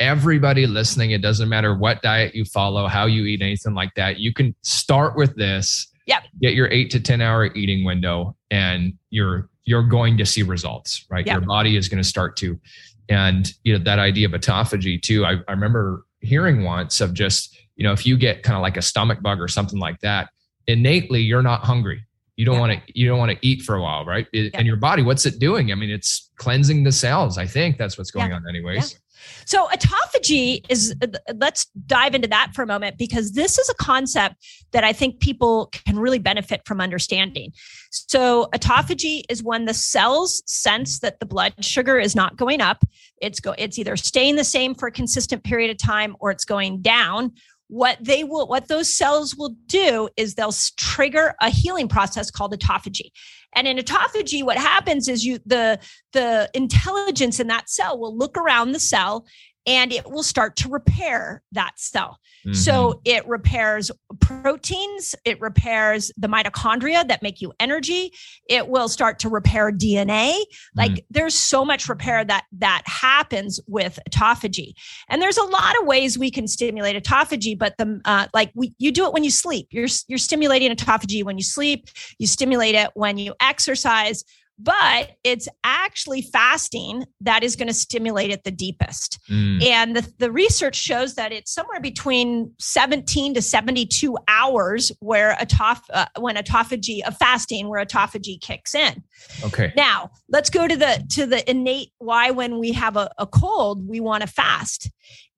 [0.00, 4.18] everybody listening, it doesn't matter what diet you follow, how you eat, anything like that.
[4.18, 5.88] You can start with this.
[6.06, 6.24] Yep.
[6.40, 11.06] Get your eight to 10 hour eating window and you're you're going to see results,
[11.08, 11.26] right?
[11.26, 12.60] Your body is going to start to.
[13.08, 15.24] And you know, that idea of autophagy too.
[15.24, 18.76] I, I remember hearing once of just, you know, if you get kind of like
[18.76, 20.28] a stomach bug or something like that,
[20.66, 22.04] innately you're not hungry.
[22.36, 22.60] You don't yeah.
[22.60, 24.26] want to you don't want to eat for a while, right?
[24.32, 24.58] It, yeah.
[24.58, 25.70] And your body, what's it doing?
[25.70, 27.38] I mean, it's cleansing the cells.
[27.38, 28.36] I think that's what's going yeah.
[28.36, 28.98] on anyways.
[29.44, 30.94] So, autophagy is,
[31.36, 34.36] let's dive into that for a moment because this is a concept
[34.72, 37.52] that I think people can really benefit from understanding.
[37.90, 42.84] So, autophagy is when the cells sense that the blood sugar is not going up.
[43.20, 46.44] It's go, it's either staying the same for a consistent period of time or it's
[46.44, 47.32] going down
[47.74, 52.56] what they will what those cells will do is they'll trigger a healing process called
[52.56, 53.10] autophagy.
[53.56, 55.80] And in autophagy what happens is you the
[56.12, 59.26] the intelligence in that cell will look around the cell
[59.66, 62.18] and it will start to repair that cell.
[62.46, 62.54] Mm-hmm.
[62.54, 68.12] So it repairs proteins, it repairs the mitochondria that make you energy,
[68.48, 70.38] it will start to repair DNA.
[70.74, 71.06] Like mm-hmm.
[71.10, 74.74] there's so much repair that that happens with autophagy.
[75.08, 78.74] And there's a lot of ways we can stimulate autophagy, but the uh, like we
[78.78, 79.68] you do it when you sleep.
[79.70, 84.24] You're you're stimulating autophagy when you sleep, you stimulate it when you exercise
[84.58, 89.18] but it's actually fasting that is going to stimulate it the deepest.
[89.28, 89.64] Mm.
[89.64, 95.90] And the, the research shows that it's somewhere between 17 to 72 hours where autoph-
[95.92, 99.02] uh, when autophagy of fasting where autophagy kicks in.
[99.44, 99.72] Okay.
[99.76, 103.86] Now, let's go to the to the innate why when we have a, a cold
[103.88, 104.90] we want to fast.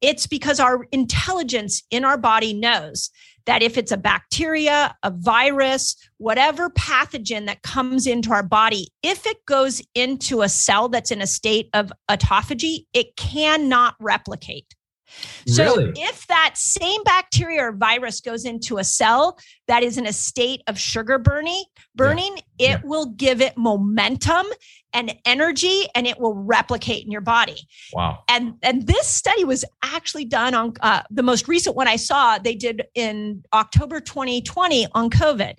[0.06, 3.10] It's because our intelligence in our body knows
[3.46, 9.26] that if it's a bacteria, a virus, whatever pathogen that comes into our body, if
[9.26, 14.75] it goes into a cell that's in a state of autophagy, it cannot replicate.
[15.46, 15.92] So really?
[15.96, 20.62] if that same bacteria or virus goes into a cell that is in a state
[20.66, 22.68] of sugar burning, burning, yeah.
[22.68, 22.80] it yeah.
[22.84, 24.46] will give it momentum
[24.92, 27.60] and energy and it will replicate in your body.
[27.92, 28.24] Wow.
[28.28, 32.38] And and this study was actually done on uh, the most recent one I saw
[32.38, 35.54] they did in October 2020 on COVID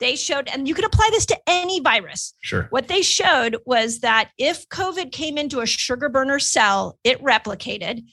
[0.00, 2.34] they showed, and you could apply this to any virus.
[2.40, 2.66] Sure.
[2.70, 8.04] What they showed was that if COVID came into a sugar burner cell, it replicated.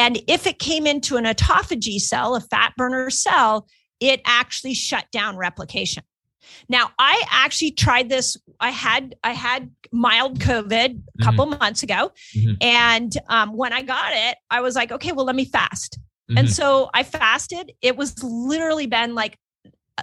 [0.00, 3.68] And if it came into an autophagy cell, a fat burner cell,
[4.00, 6.02] it actually shut down replication.
[6.70, 8.38] Now, I actually tried this.
[8.60, 11.22] I had I had mild COVID a mm-hmm.
[11.22, 11.58] couple mm-hmm.
[11.58, 12.54] months ago, mm-hmm.
[12.62, 15.98] and um, when I got it, I was like, okay, well, let me fast.
[15.98, 16.38] Mm-hmm.
[16.38, 17.72] And so I fasted.
[17.82, 19.38] It was literally been like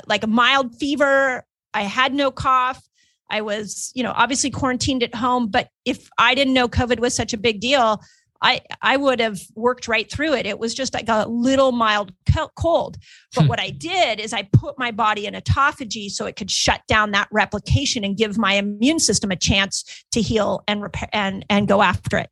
[0.06, 1.44] like a mild fever.
[1.74, 2.84] I had no cough.
[3.32, 5.48] I was, you know, obviously quarantined at home.
[5.48, 8.00] But if I didn't know COVID was such a big deal,
[8.41, 10.45] I I would have worked right through it.
[10.45, 12.13] It was just like a little mild
[12.56, 12.97] cold.
[13.34, 13.47] But hmm.
[13.47, 17.12] what I did is I put my body in autophagy so it could shut down
[17.12, 21.67] that replication and give my immune system a chance to heal and repair and and
[21.67, 22.30] go after it.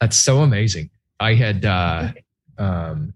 [0.00, 0.90] That's so amazing.
[1.20, 2.12] I had uh
[2.58, 3.14] um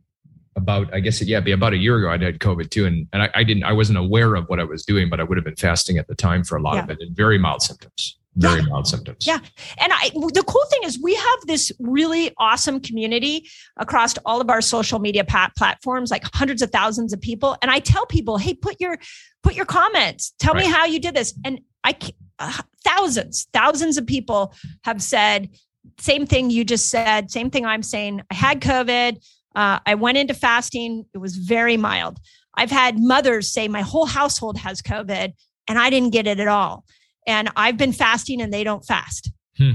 [0.57, 3.07] about I guess it, yeah, be about a year ago I'd had COVID too, and
[3.13, 5.37] and I, I, didn't I wasn't aware of what I was doing, but I would
[5.37, 6.85] have been fasting at the time for a lot yeah.
[6.85, 8.67] of it and very mild symptoms very yeah.
[8.69, 9.27] mild symptoms.
[9.27, 9.39] Yeah.
[9.79, 14.51] And I, the cool thing is we have this really awesome community across all of
[14.51, 17.57] our social media pat- platforms, like hundreds of thousands of people.
[17.63, 18.99] And I tell people, Hey, put your,
[19.43, 20.67] put your comments, tell right.
[20.67, 21.39] me how you did this.
[21.45, 21.97] And I,
[22.39, 25.51] uh, thousands, thousands of people have said,
[25.99, 28.23] same thing you just said, same thing I'm saying.
[28.31, 29.19] I had COVID.
[29.55, 31.07] Uh, I went into fasting.
[31.15, 32.19] It was very mild.
[32.55, 35.33] I've had mothers say my whole household has COVID
[35.69, 36.85] and I didn't get it at all.
[37.27, 39.31] And I've been fasting and they don't fast.
[39.59, 39.73] Hmm.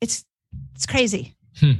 [0.00, 0.24] It's
[0.74, 1.36] it's crazy.
[1.58, 1.72] Hmm.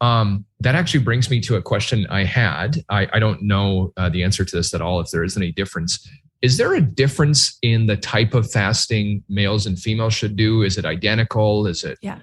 [0.00, 2.84] Um, that actually brings me to a question I had.
[2.88, 5.52] I, I don't know uh, the answer to this at all, if there is any
[5.52, 6.06] difference.
[6.42, 10.62] Is there a difference in the type of fasting males and females should do?
[10.62, 11.66] Is it identical?
[11.66, 11.98] Is it?
[12.02, 12.18] Yeah.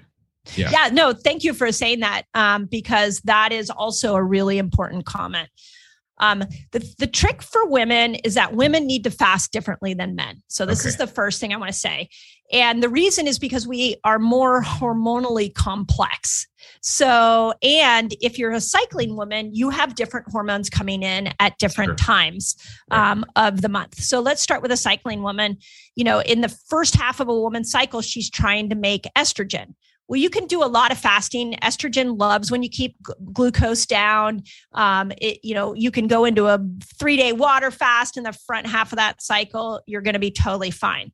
[0.56, 0.70] Yeah.
[0.70, 5.06] yeah no, thank you for saying that um, because that is also a really important
[5.06, 5.48] comment.
[6.18, 10.42] Um, the, the trick for women is that women need to fast differently than men.
[10.48, 10.90] So, this okay.
[10.90, 12.08] is the first thing I want to say.
[12.52, 16.46] And the reason is because we are more hormonally complex.
[16.82, 21.98] So, and if you're a cycling woman, you have different hormones coming in at different
[21.98, 22.06] sure.
[22.06, 22.56] times
[22.90, 23.98] um, of the month.
[23.98, 25.58] So, let's start with a cycling woman.
[25.96, 29.74] You know, in the first half of a woman's cycle, she's trying to make estrogen.
[30.08, 31.54] Well, you can do a lot of fasting.
[31.62, 34.42] Estrogen loves when you keep g- glucose down.
[34.72, 36.60] Um, it, you know, you can go into a
[36.98, 39.82] three day water fast in the front half of that cycle.
[39.86, 41.12] You're going to be totally fine.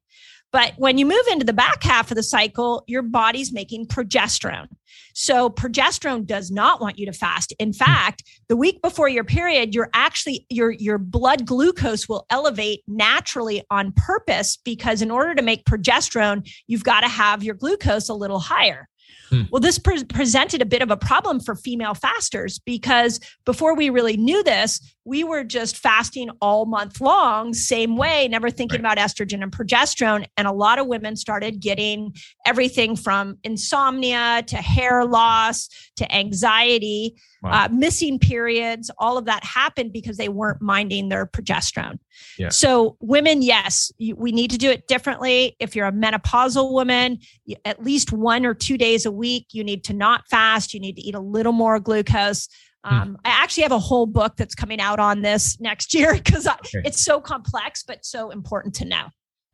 [0.52, 4.66] But when you move into the back half of the cycle, your body's making progesterone.
[5.14, 7.52] So progesterone does not want you to fast.
[7.58, 12.82] In fact, the week before your period, you're actually your your blood glucose will elevate
[12.88, 18.08] naturally on purpose because in order to make progesterone, you've got to have your glucose
[18.08, 18.88] a little higher.
[19.30, 19.42] Hmm.
[19.50, 23.88] Well, this pre- presented a bit of a problem for female fasters because before we
[23.88, 28.92] really knew this, we were just fasting all month long, same way, never thinking right.
[28.92, 30.26] about estrogen and progesterone.
[30.36, 32.14] And a lot of women started getting
[32.46, 37.64] everything from insomnia to hair loss to anxiety, wow.
[37.64, 38.90] uh, missing periods.
[38.98, 41.98] All of that happened because they weren't minding their progesterone.
[42.38, 42.50] Yeah.
[42.50, 45.56] So, women, yes, you, we need to do it differently.
[45.58, 47.18] If you're a menopausal woman,
[47.64, 50.74] at least one or two days a week, you need to not fast.
[50.74, 52.48] You need to eat a little more glucose.
[52.84, 52.94] Hmm.
[52.94, 56.46] Um, I actually have a whole book that's coming out on this next year because
[56.46, 56.82] okay.
[56.84, 59.06] it's so complex, but so important to know.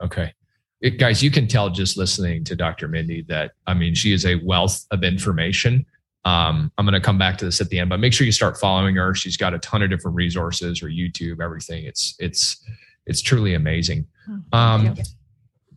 [0.03, 0.33] Okay.
[0.81, 2.87] It, guys, you can tell just listening to Dr.
[2.87, 5.87] Mindy that, I mean, she is a wealth of information.
[6.25, 8.33] Um, I'm going to come back to this at the end, but make sure you
[8.33, 9.15] start following her.
[9.15, 11.85] She's got a ton of different resources or YouTube, everything.
[11.85, 12.63] It's, it's,
[13.07, 14.07] it's truly amazing.
[14.27, 14.39] Hmm.
[14.53, 14.97] Um,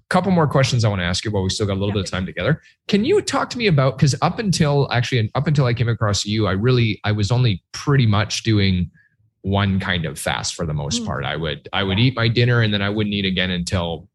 [0.09, 2.03] couple more questions I want to ask you while we still got a little bit
[2.03, 2.61] of time together.
[2.87, 6.25] Can you talk to me about because up until actually up until I came across
[6.25, 8.89] you, I really I was only pretty much doing
[9.41, 11.05] one kind of fast for the most mm.
[11.05, 11.25] part.
[11.25, 14.09] I would I would eat my dinner and then I wouldn't eat again until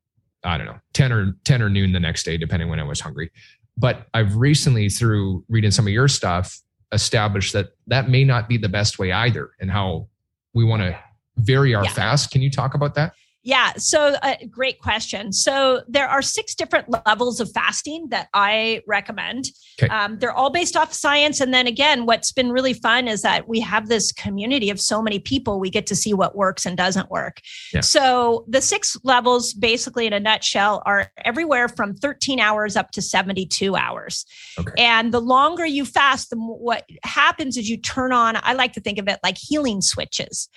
[0.45, 3.01] I don't know, 10 or 10 or noon the next day, depending when I was
[3.01, 3.31] hungry.
[3.77, 6.61] But I've recently, through reading some of your stuff,
[6.93, 10.09] established that that may not be the best way either and how
[10.53, 10.99] we want to
[11.37, 11.91] vary our yeah.
[11.91, 12.31] fast.
[12.31, 13.15] Can you talk about that?
[13.45, 15.31] Yeah, so uh, great question.
[15.31, 19.45] So there are six different levels of fasting that I recommend.
[19.83, 19.95] Okay.
[19.95, 21.41] Um, they're all based off science.
[21.41, 25.03] And then again, what's been really fun is that we have this community of so
[25.03, 25.61] many people.
[25.61, 27.43] We get to see what works and doesn't work.
[27.75, 27.83] Yeah.
[27.83, 33.03] So the six levels, basically in a nutshell, are everywhere from 13 hours up to
[33.03, 34.25] 72 hours.
[34.59, 34.73] Okay.
[34.79, 38.39] And the longer you fast, the more, what happens is you turn on.
[38.43, 40.49] I like to think of it like healing switches.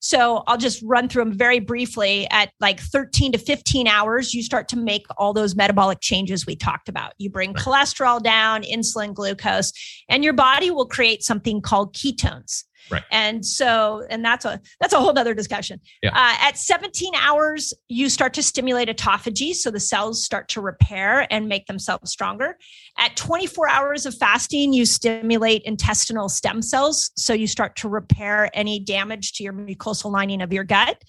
[0.00, 2.26] So I'll just run through them very briefly.
[2.30, 6.56] At like 13 to 15 hours, you start to make all those metabolic changes we
[6.56, 7.12] talked about.
[7.18, 9.72] You bring cholesterol down, insulin, glucose,
[10.08, 12.64] and your body will create something called ketones.
[12.90, 13.02] Right.
[13.10, 15.80] And so, and that's a that's a whole other discussion.
[16.02, 16.10] Yeah.
[16.10, 21.26] Uh, at 17 hours, you start to stimulate autophagy, so the cells start to repair
[21.32, 22.56] and make themselves stronger.
[22.98, 28.50] At 24 hours of fasting, you stimulate intestinal stem cells, so you start to repair
[28.54, 31.02] any damage to your mucosal lining of your gut.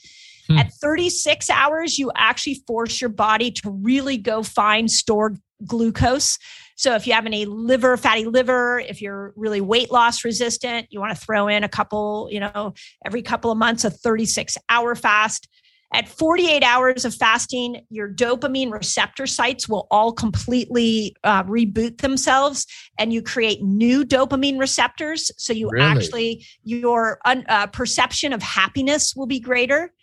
[0.47, 0.57] Hmm.
[0.57, 6.37] At 36 hours, you actually force your body to really go find stored glucose
[6.81, 10.99] so if you have any liver, fatty liver, if you're really weight loss resistant, you
[10.99, 12.73] want to throw in a couple, you know,
[13.05, 15.47] every couple of months, a 36 hour fast.
[15.93, 22.65] At 48 hours of fasting, your dopamine receptor sites will all completely uh, reboot themselves
[22.97, 25.29] and you create new dopamine receptors.
[25.37, 25.85] So you really?
[25.85, 29.93] actually, your uh, perception of happiness will be greater.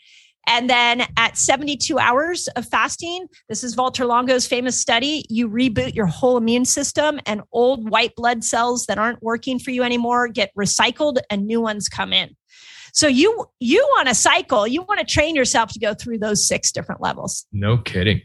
[0.48, 5.94] And then at 72 hours of fasting, this is Walter Longo's famous study, you reboot
[5.94, 10.26] your whole immune system and old white blood cells that aren't working for you anymore
[10.26, 12.34] get recycled and new ones come in.
[12.94, 16.48] So you you want to cycle, you want to train yourself to go through those
[16.48, 17.46] six different levels.
[17.52, 18.22] No kidding.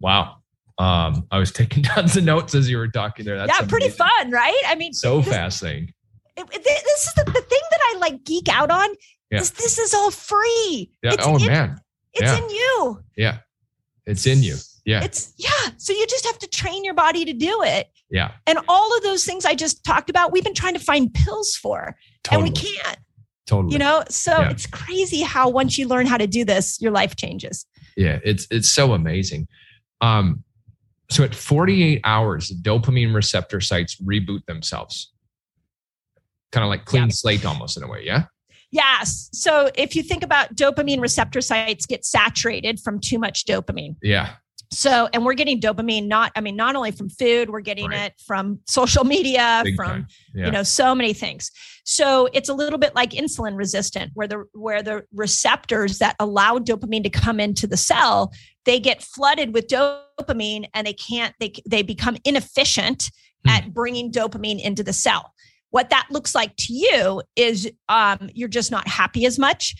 [0.00, 0.36] Wow.
[0.78, 3.36] Um, I was taking tons of notes as you were talking there.
[3.36, 3.68] That's yeah, amazing.
[3.68, 4.60] pretty fun, right?
[4.66, 5.92] I mean, so this, fascinating.
[6.34, 6.46] This
[7.06, 8.88] is the, the thing that I like geek out on
[9.32, 9.38] yeah.
[9.40, 10.90] This, this is all free.
[11.02, 11.14] Yeah.
[11.14, 11.80] It's oh man.
[12.12, 12.36] It's yeah.
[12.38, 13.00] in you.
[13.16, 13.38] Yeah.
[14.06, 14.56] It's in you.
[14.84, 15.02] Yeah.
[15.04, 15.70] It's yeah.
[15.78, 17.88] So you just have to train your body to do it.
[18.10, 18.32] Yeah.
[18.46, 21.54] And all of those things I just talked about, we've been trying to find pills
[21.56, 22.48] for, Totally.
[22.48, 22.98] and we can't.
[23.46, 23.72] totally.
[23.72, 24.50] You know, so Yeah.
[24.50, 27.64] it's crazy how once you learn how to do this, your life changes.
[27.96, 29.48] Yeah, it's it's so amazing.
[30.00, 30.44] Um,
[31.10, 35.12] so at 48 hours, dopamine receptor sites reboot themselves.
[36.50, 37.08] Kind of like clean Yeah.
[37.10, 38.24] slate almost in a way, yeah?
[38.72, 39.28] Yes.
[39.32, 43.96] So if you think about dopamine receptor sites get saturated from too much dopamine.
[44.02, 44.30] Yeah.
[44.74, 48.06] So, and we're getting dopamine not, I mean, not only from food, we're getting Right.
[48.06, 50.06] it from social media, Big from.
[50.34, 50.46] Yeah.
[50.46, 51.50] you know so many things
[51.84, 56.58] so it's a little bit like insulin resistant where the where the receptors that allow
[56.58, 58.32] dopamine to come into the cell
[58.64, 63.10] they get flooded with dopamine and they can't they they become inefficient
[63.44, 63.50] Hmm.
[63.50, 65.34] at bringing dopamine into the cell
[65.72, 69.74] what that looks like to you is um, you're just not happy as much.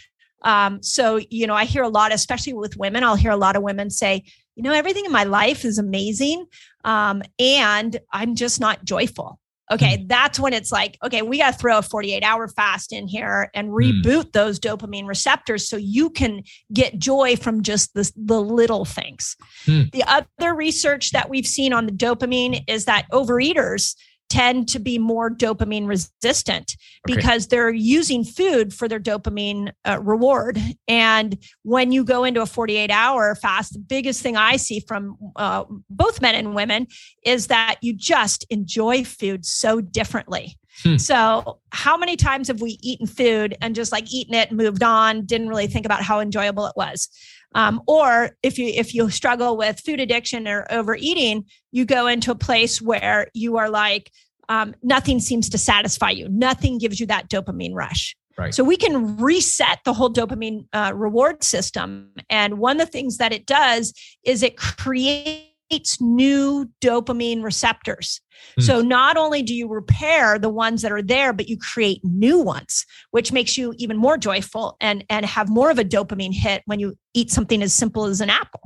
[0.45, 3.55] Um, so you know i hear a lot especially with women i'll hear a lot
[3.55, 4.25] of women say
[4.57, 6.47] you know everything in my life is amazing
[6.85, 9.39] um, and i'm just not joyful.
[9.71, 13.07] Okay that's when it's like okay we got to throw a 48 hour fast in
[13.07, 18.41] here and reboot those dopamine receptors so you can get joy from just the, the
[18.41, 19.37] little things.
[19.65, 19.83] Hmm.
[19.93, 23.95] the other research that we've seen on the dopamine is that overeaters
[24.33, 26.75] tend to be more dopamine resistant
[27.07, 27.17] Okay.
[27.17, 30.59] because they're using food for their dopamine uh, reward.
[30.89, 35.19] And when you go into a 48 hour fast, the biggest thing I see from
[35.37, 36.87] uh, both men and women
[37.27, 40.57] is that you just enjoy food so differently.
[40.83, 40.97] Hmm.
[40.97, 45.25] So, how many times have we eaten food and just like eaten it, moved on,
[45.27, 47.09] didn't really think about how enjoyable it was?
[47.55, 52.31] Um, or if you if you struggle with food addiction or overeating, you go into
[52.31, 54.11] a place where you are like
[54.49, 56.29] um, nothing seems to satisfy you.
[56.29, 58.17] Nothing gives you that dopamine rush.
[58.39, 58.55] Right.
[58.55, 62.13] So we can reset the whole dopamine uh, reward system.
[62.31, 63.93] And one of the things that it does
[64.25, 65.52] is it creates
[66.01, 68.21] new dopamine receptors.
[68.57, 68.61] Hmm.
[68.63, 72.39] So not only do you repair the ones that are there, but you create new
[72.41, 76.63] ones, which makes you even more joyful and and have more of a dopamine hit
[76.67, 78.61] when you eat something as simple as an apple.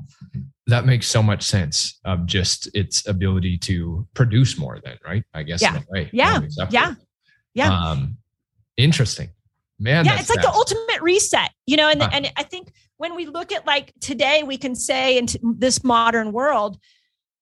[0.67, 5.23] That makes so much sense of just its ability to produce more then, right?
[5.33, 5.81] I guess in Yeah.
[5.81, 6.11] a way.
[6.13, 6.41] Yeah.
[6.71, 6.95] Yeah.
[7.55, 7.71] Yeah.
[7.73, 8.19] Um,
[8.77, 9.31] interesting.
[9.79, 10.07] Man.
[10.07, 11.91] yeah, it's like the ultimate reset, you know.
[11.91, 12.09] And Huh.
[12.13, 15.85] and I think when we look at like today, we can say in t- this
[15.85, 16.79] modern world,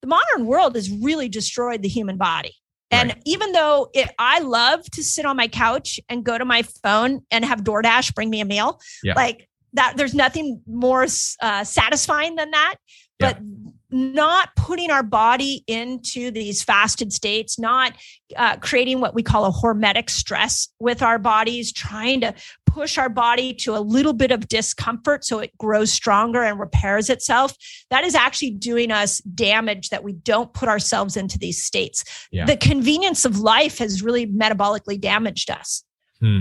[0.04, 2.54] the modern world has really destroyed the human body.
[2.90, 3.22] And Right.
[3.24, 7.22] even though it, I love to sit on my couch and go to my phone
[7.30, 9.14] and have DoorDash bring me a meal, Yeah.
[9.16, 11.06] like that, there's nothing more
[11.40, 12.74] uh, satisfying than that.
[13.18, 13.38] But
[13.90, 17.94] not putting our body into these fasted states, not
[18.36, 22.34] uh, creating what we call a hormetic stress with our bodies, trying to
[22.74, 27.08] push our body to a little bit of discomfort so it grows stronger and repairs
[27.08, 27.54] itself.
[27.90, 32.02] That is actually doing us damage that we don't put ourselves into these states.
[32.32, 32.46] Yeah.
[32.46, 35.84] The convenience of life has really metabolically damaged us.
[36.20, 36.40] Hmm.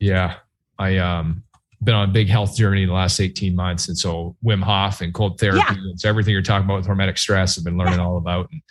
[0.00, 0.36] Yeah.
[0.78, 1.44] I um
[1.84, 3.88] been on a big health journey in the last 18 months.
[3.88, 5.60] And so Wim Hof and cold therapy.
[5.68, 5.74] Yeah.
[5.74, 8.48] And so everything you're talking about with hormetic stress, I've been learning all about.
[8.50, 8.62] And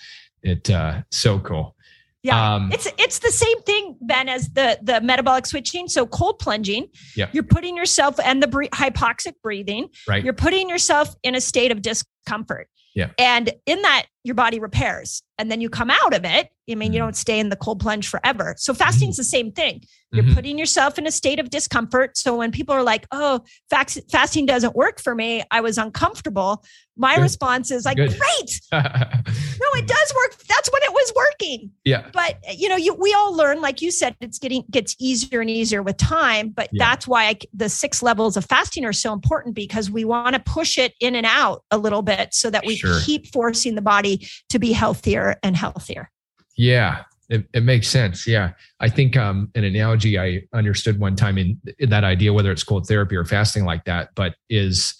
[0.41, 1.75] it uh so cool.
[2.23, 2.55] Yeah.
[2.55, 5.87] Um, it's it's the same thing, Ben, as the the metabolic switching.
[5.87, 7.29] So cold plunging, Yeah.
[7.31, 10.23] you're putting yourself and the bre- hypoxic breathing, Right.
[10.23, 12.67] you're putting yourself in a state of discomfort.
[12.93, 13.09] Yeah.
[13.17, 15.23] And in that, your body repairs.
[15.39, 16.49] And then you come out of it.
[16.69, 17.05] I mean, you Mhm.
[17.05, 18.53] don't stay in the cold plunge forever.
[18.57, 19.81] So fasting's the same thing.
[20.11, 20.35] You're Mhm.
[20.35, 22.15] putting yourself in a state of discomfort.
[22.17, 26.63] So when people are like, oh, fax- fasting doesn't work for me, I was uncomfortable.
[26.95, 27.23] My Good.
[27.23, 28.15] response is like, Good.
[28.17, 28.61] great.
[28.71, 30.35] No, it does work.
[30.47, 32.07] That's when it was working yeah.
[32.13, 35.49] but you know you we all learn like you said it's getting gets easier and
[35.49, 36.85] easier with time but Yeah.
[36.89, 40.39] that's why I, the six levels of fasting are so important because we want to
[40.39, 42.99] push it in and out a little bit so that we Sure.
[43.05, 44.10] keep forcing the body
[44.49, 46.09] to be healthier and healthier
[46.57, 48.27] Yeah, it, it makes sense.
[48.27, 48.51] Yeah.
[48.81, 52.63] I think um, an analogy I understood one time in, in that idea, whether it's
[52.63, 54.95] cold therapy or fasting like that, but is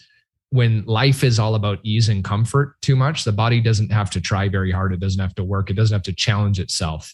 [0.49, 4.21] when life is all about ease and comfort too much, the body doesn't have to
[4.21, 4.93] try very hard.
[4.93, 5.69] It doesn't have to work.
[5.69, 7.13] It doesn't have to challenge itself.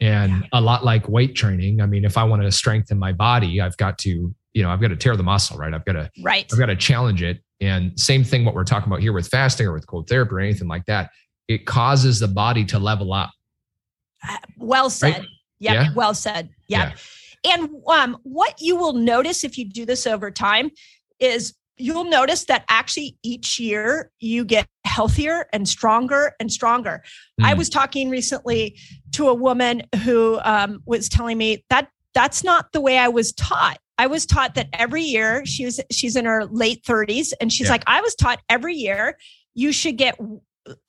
[0.00, 0.48] And Yeah.
[0.52, 1.80] a lot like weight training.
[1.80, 4.80] I mean, if I want to strengthen my body, I've got to, you know, I've
[4.80, 5.72] got to tear the muscle, right?
[5.74, 7.42] I've got to right I've got to challenge it.
[7.60, 10.40] And same thing, what we're talking about here with fasting or with cold therapy or
[10.40, 11.10] anything like that,
[11.48, 13.30] it causes the body to level up.
[14.58, 15.26] well said Right?
[15.58, 15.88] yeah, Yeah.
[15.94, 16.92] well said yeah,
[17.46, 20.70] and um, what you will notice if you do this over time
[21.20, 27.02] is you'll notice that actually each year you get healthier and stronger and stronger
[27.40, 27.58] I Mm.
[27.58, 28.76] was talking recently
[29.12, 33.32] to a woman who um, was telling me that that's not the way I was
[33.32, 33.78] taught.
[33.96, 37.66] I was taught that every year she was she's in her late 30s and she's
[37.66, 37.72] Yeah.
[37.74, 39.16] like I was taught every year
[39.54, 40.24] you should get uh,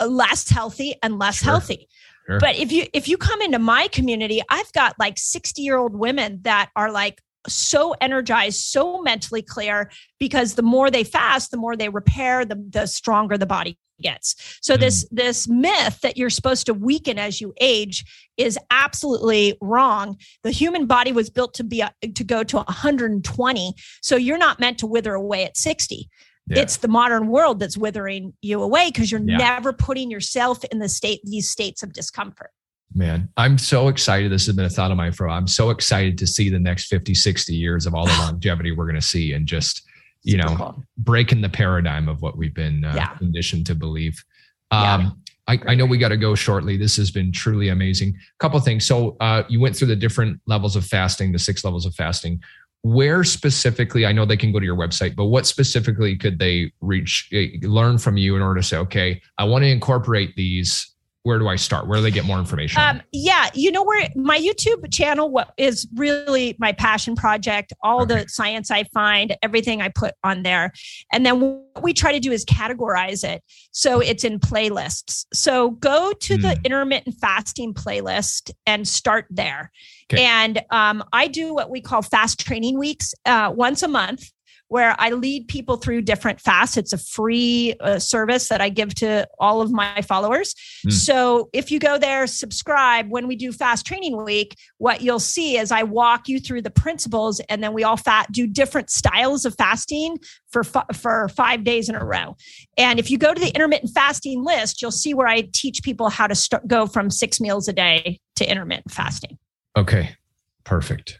[0.06, 1.52] less healthy and less Sure.
[1.52, 1.88] healthy.
[2.28, 2.40] Sure.
[2.40, 5.96] But if you if you come into my community, I've got like 60 year old
[5.96, 11.58] women that are like so energized, so mentally clear because the more they fast, the
[11.58, 14.36] more they repair, the, the stronger the body gets.
[14.62, 14.80] So Mm.
[14.82, 18.06] this this myth that you're supposed to weaken as you age
[18.38, 20.18] is absolutely wrong.
[20.44, 23.74] The human body was built to be a, to go to 120.
[24.02, 26.10] So you're not meant to wither away at 60.
[26.50, 26.60] Yeah.
[26.64, 29.38] It's the modern world that's withering you away because you're Yeah.
[29.38, 32.52] never putting yourself in the state these states of discomfort.
[32.95, 34.32] Man, I'm so excited.
[34.32, 35.38] This has been a thought of mine for a while.
[35.38, 38.86] I'm so excited to see the next 50, 60 years of all the longevity we're
[38.88, 39.84] going to see and just,
[40.24, 40.84] you Super know, cool.
[40.97, 43.10] breaking the paradigm of what we've been uh, Yeah.
[43.18, 44.24] conditioned to believe.
[44.72, 46.78] Um, I, I know we got to go shortly.
[46.78, 48.10] This has been truly amazing.
[48.16, 48.86] A couple things.
[48.86, 52.39] So uh, you went through the different levels of fasting, the six levels of fasting.
[52.82, 54.06] Where specifically?
[54.06, 57.48] I know they can go to your website, but what specifically could they reach, eh,
[57.62, 60.96] learn from you in order to say, okay, I want to incorporate these.
[61.30, 61.88] Where do I start?
[61.88, 62.82] Where do they get more information?
[62.82, 67.72] Um, yeah, you know where my YouTube channel what is really my passion project.
[67.84, 68.24] All Okay.
[68.24, 70.72] the science I find, everything I put on there,
[71.14, 75.26] and then what we try to do is categorize it so it's in playlists.
[75.32, 76.62] So go to the Hmm.
[76.66, 79.70] intermittent fasting playlist and start there.
[80.12, 80.24] Okay.
[80.24, 84.24] And um, I do what we call fast training weeks uh, once a month.
[84.70, 86.78] Where I lead people through different fasts.
[86.78, 90.55] It's a free uh, service that I give to all of my followers.
[90.84, 90.91] Hmm.
[90.91, 95.57] So if you go there, subscribe when we do fast training week, what you'll see
[95.57, 99.45] is I walk you through the principles and then we all fat do different styles
[99.45, 100.17] of fasting
[100.51, 102.36] for fi- for 5 days in a row.
[102.78, 106.09] And if you go to the intermittent fasting list, you'll see where I teach people
[106.09, 109.38] how to start, go from 6 meals a day to intermittent fasting.
[109.78, 110.15] Okay,
[110.63, 111.20] perfect.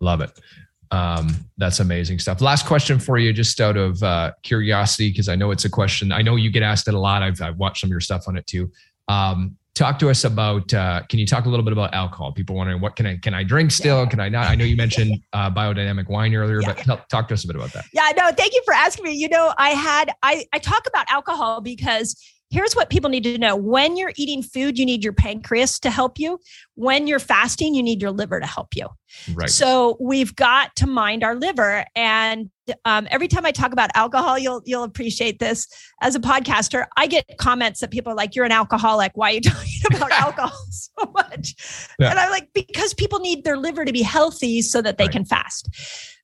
[0.00, 0.30] Love it.
[0.90, 2.40] Um, that's amazing stuff.
[2.40, 6.12] Last question for you, just out of uh, curiosity, because I know it's a question.
[6.12, 7.22] I know you get asked it a lot.
[7.22, 8.70] I've, I've watched some of your stuff on it too.
[9.08, 10.72] Um, talk to us about.
[10.74, 12.32] Uh, can you talk a little bit about alcohol?
[12.32, 14.06] People wondering what can I can I drink still?
[14.06, 14.48] Can I not?
[14.48, 16.72] I know you mentioned uh, biodynamic wine earlier, Yeah.
[16.74, 17.84] but tell, talk to us a bit about that.
[17.92, 19.12] Yeah, no, thank you for asking me.
[19.12, 22.16] You know, I had I I talk about alcohol because
[22.50, 23.56] here's what people need to know.
[23.56, 26.38] When you're eating food, you need your pancreas to help you.
[26.74, 28.88] When you're fasting, you need your liver to help you.
[29.34, 29.50] Right.
[29.50, 31.84] So we've got to mind our liver.
[31.94, 32.50] And
[32.84, 35.66] um, every time I talk about alcohol, you'll you'll appreciate this.
[36.02, 39.12] As a podcaster, I get comments that people are like, "You're an alcoholic.
[39.14, 41.54] Why are you talking about alcohol so much?"
[41.98, 42.10] Yeah.
[42.10, 45.12] And I'm like, because people need their liver to be healthy so that they Right.
[45.12, 45.68] can fast.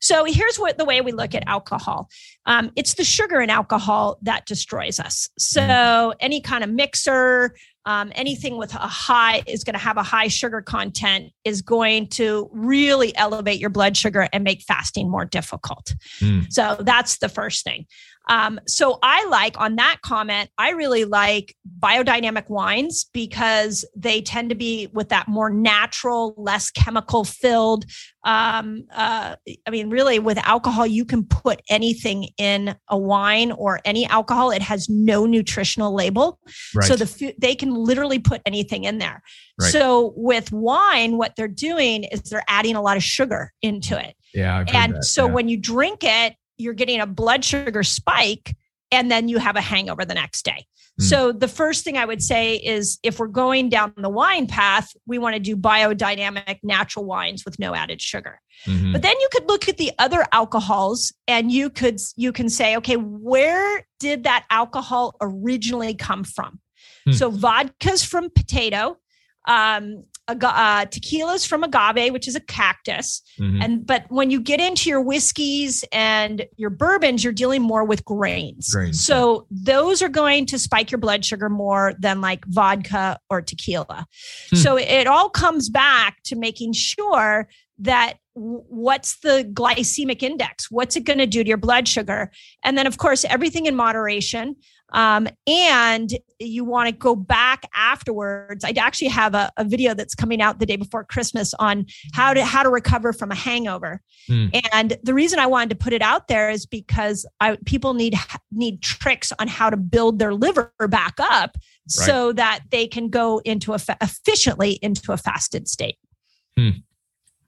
[0.00, 2.10] So here's what the way we look at alcohol.
[2.44, 5.30] Um, it's the sugar in alcohol that destroys us.
[5.38, 7.54] So any kind of mixer,
[7.86, 12.08] um, anything with a high is going to have a high sugar content is going
[12.08, 15.94] to really elevate your blood sugar and make fasting more difficult.
[16.20, 16.52] Mm.
[16.52, 17.86] So that's the first thing.
[18.28, 24.48] Um, so I like on that comment, I really like biodynamic wines because they tend
[24.48, 27.84] to be with that more natural, less chemical filled.
[28.24, 33.80] Um, uh, I mean, really, with alcohol, you can put anything in a wine or
[33.84, 34.50] any alcohol.
[34.50, 36.38] It has no nutritional label.
[36.74, 36.86] Right.
[36.86, 39.22] So the they can literally put anything in there.
[39.60, 39.70] Right.
[39.70, 44.16] So with wine, what they're doing is they're adding a lot of sugar into it.
[44.32, 44.58] yeah.
[44.58, 45.32] I've And so yeah.
[45.32, 46.34] when you drink it,
[46.64, 48.56] you're getting a blood sugar spike
[48.90, 50.66] and then you have a hangover the next day.
[51.00, 51.04] Mm.
[51.04, 54.90] So the first thing I would say is if we're going down the wine path,
[55.06, 58.40] we want to do biodynamic natural wines with no added sugar.
[58.66, 58.92] Mhm.
[58.92, 62.76] But then you could look at the other alcohols and you could you can say,
[62.76, 66.60] okay, where did that alcohol originally come from?
[67.04, 67.12] Hmm.
[67.12, 68.98] So vodka's from potato,
[69.46, 73.22] um, aga- uh, tequila's from agave, which is a cactus.
[73.38, 73.62] Mhm.
[73.62, 78.04] And but when you get into your whiskeys and your bourbons, you're dealing more with
[78.04, 78.70] grains.
[78.72, 83.42] Grains, So those are going to spike your blood sugar more than like vodka or
[83.42, 84.06] tequila.
[84.50, 84.56] Hmm.
[84.56, 90.70] So it all comes back to making sure that what's the glycemic index?
[90.70, 92.30] What's it going to do to your blood sugar?
[92.64, 94.56] And then, of course, everything in moderation.
[94.94, 98.64] Um, and you want to go back afterwards.
[98.64, 102.32] I actually have a, a video that's coming out the day before Christmas on how
[102.32, 104.00] to how to recover from a hangover.
[104.28, 104.46] Hmm.
[104.72, 108.14] And the reason I wanted to put it out there is because I, people need
[108.52, 111.56] need tricks on how to build their liver back up
[111.88, 115.98] so that they can go into a fa- efficiently into a fasted state.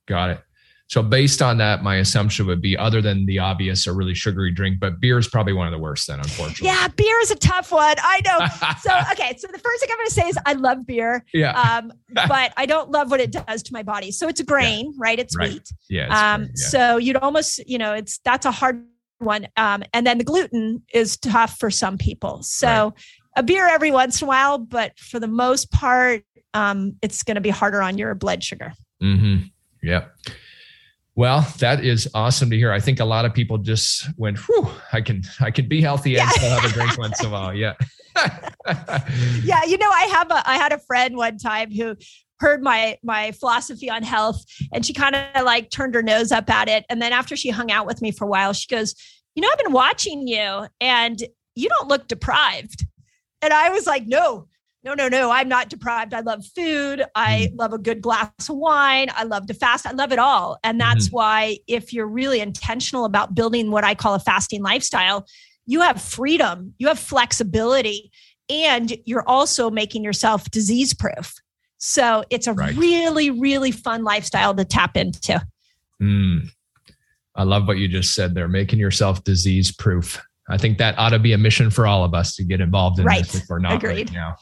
[0.07, 0.40] Got it.
[0.89, 4.53] So based on that, my assumption would be other than the obvious or really sugary
[4.53, 6.68] drink, but beer is probably one of the worst then, unfortunately.
[6.68, 7.97] Yeah, beer is a tough one.
[7.99, 8.47] I know.
[8.80, 11.61] So okay, so the first thing I'm going to say is I love beer, yeah.
[11.61, 14.12] um, but I don't love what it does to my body.
[14.12, 15.18] So it's a grain, right?
[15.18, 15.55] It's Right.
[15.55, 15.68] wheat.
[15.89, 16.07] yeah.
[16.07, 16.49] it's Um, yeah.
[16.68, 18.84] So you'd almost, you know, it's that's a hard
[19.18, 19.49] one.
[19.57, 22.43] Um, and then the gluten is tough for some people.
[22.43, 22.93] So right.
[23.37, 26.22] a beer every once in a while, but for the most part,
[26.55, 28.72] um, it's going to be harder on your blood sugar.
[29.03, 29.47] Mm-hmm.
[29.82, 30.05] Yeah.
[31.16, 32.70] Well, that is awesome to hear.
[32.70, 36.18] I think a lot of people just went, "Whew, I can, I can be healthy
[36.18, 37.72] and still have a drink once in a while." Yeah.
[39.42, 41.96] yeah, you know, I have a, I had a friend one time who
[42.38, 46.50] heard my my philosophy on health and she kind of like turned her nose up
[46.50, 48.94] at it and then after she hung out with me for a while she goes
[49.34, 52.84] you know i've been watching you and you don't look deprived
[53.40, 54.46] and i was like no
[54.87, 57.57] no no no i'm not deprived i love food i mm-hmm.
[57.57, 60.80] love a good glass of wine i love to fast i love it all and
[60.80, 61.16] that's mm-hmm.
[61.16, 65.26] why if you're really intentional about building what i call a fasting lifestyle
[65.66, 68.11] you have freedom you have flexibility
[68.49, 71.34] and you're also making yourself disease proof
[71.78, 72.74] so it's a right.
[72.76, 75.41] really, really fun lifestyle to tap into.
[76.03, 76.49] Mm.
[77.34, 80.22] I love what you just said there, making yourself disease proof.
[80.49, 82.99] I think that ought to be a mission for all of us to get involved
[82.99, 83.24] in right.
[83.24, 84.11] this if we're not Agreed.
[84.11, 84.37] right now.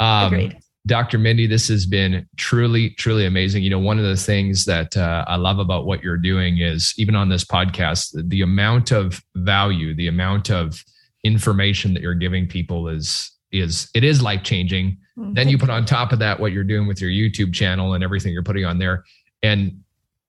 [0.00, 0.58] Um, Agreed.
[0.86, 1.18] Dr.
[1.18, 3.64] Mindy, this has been truly, truly amazing.
[3.64, 6.94] You know, one of the things that uh, I love about what you're doing is
[6.96, 10.84] even on this podcast, the amount of value, the amount of
[11.24, 14.98] information that you're giving people is is it is life changing.
[15.18, 15.34] Mm-hmm.
[15.34, 18.04] Then you put on top of that what you're doing with your YouTube channel and
[18.04, 19.04] everything you're putting on there,
[19.42, 19.80] and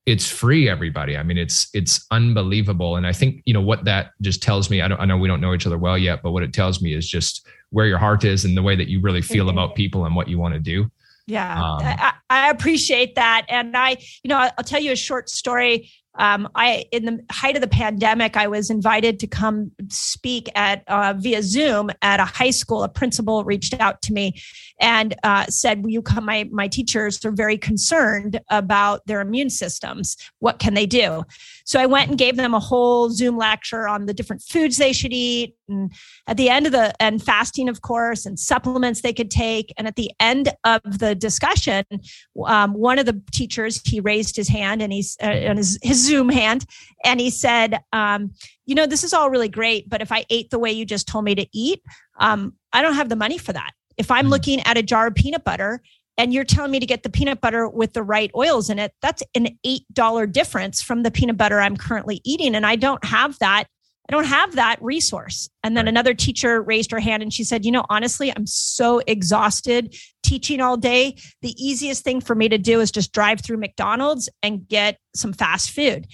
[0.07, 0.69] it's free.
[0.69, 2.95] Everybody, I mean, it's it's unbelievable.
[2.95, 4.81] And I think you know what that just tells me.
[4.81, 4.99] I don't.
[4.99, 7.07] I know we don't know each other well yet, but what it tells me is
[7.07, 10.15] just where your heart is and the way that you really feel about people and
[10.15, 10.89] what you want to do.
[11.27, 13.45] Yeah, um, I, I, appreciate that.
[13.49, 17.55] And I, you know, I'll tell you a short story um, I in the height
[17.55, 22.25] of the pandemic, I was invited to come speak at uh, via Zoom at a
[22.25, 22.83] high school.
[22.83, 24.41] A principal reached out to me
[24.79, 26.25] and uh, said, "Will you come?
[26.25, 30.17] My my teachers are very concerned about their immune systems.
[30.39, 31.23] What can they do?"
[31.65, 34.93] So I went and gave them a whole Zoom lecture on the different foods they
[34.93, 35.91] should eat, and
[36.27, 39.73] at the end of the and fasting, of course, and supplements they could take.
[39.77, 41.85] And at the end of the discussion,
[42.45, 46.06] um, one of the teachers he raised his hand and he's uh, and his his
[46.07, 46.65] Zoom hand,
[47.03, 48.31] and he said, um,
[48.65, 51.07] "You know, this is all really great, but if I ate the way you just
[51.07, 51.81] told me to eat,
[52.19, 54.29] um, I don't have the money for that." If I'm mm.
[54.29, 55.81] looking at a jar of peanut butter
[56.17, 58.93] and you're telling me to get the peanut butter with the right oils in it,
[59.01, 62.55] that's an $8 difference from the peanut butter I'm currently eating.
[62.55, 63.65] And I don't have that.
[64.09, 65.49] I don't have that resource.
[65.63, 69.01] And then another teacher raised her hand and she said, You know, honestly, I'm so
[69.05, 71.17] exhausted teaching all day.
[71.41, 75.33] The easiest thing for me to do is just drive through McDonald's and get some
[75.33, 76.07] fast food.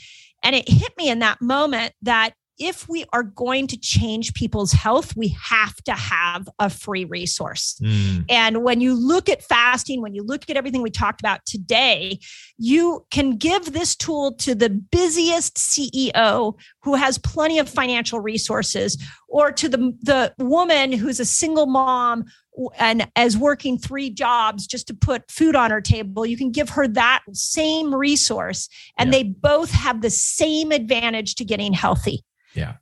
[0.43, 4.71] And it hit me in that moment that if we are going to change people's
[4.71, 7.79] health, we have to have a free resource.
[7.81, 8.25] Mm.
[8.29, 12.19] And when you look at fasting, when you look at everything we talked about today,
[12.57, 18.97] you can give this tool to the busiest CEO who has plenty of financial resources,
[19.27, 22.25] or to the, the woman who's a single mom
[22.77, 26.69] and as working three jobs just to put food on her table you can give
[26.69, 29.17] her that same resource and yeah.
[29.17, 32.23] they both have the same advantage to getting healthy
[32.53, 32.73] yeah.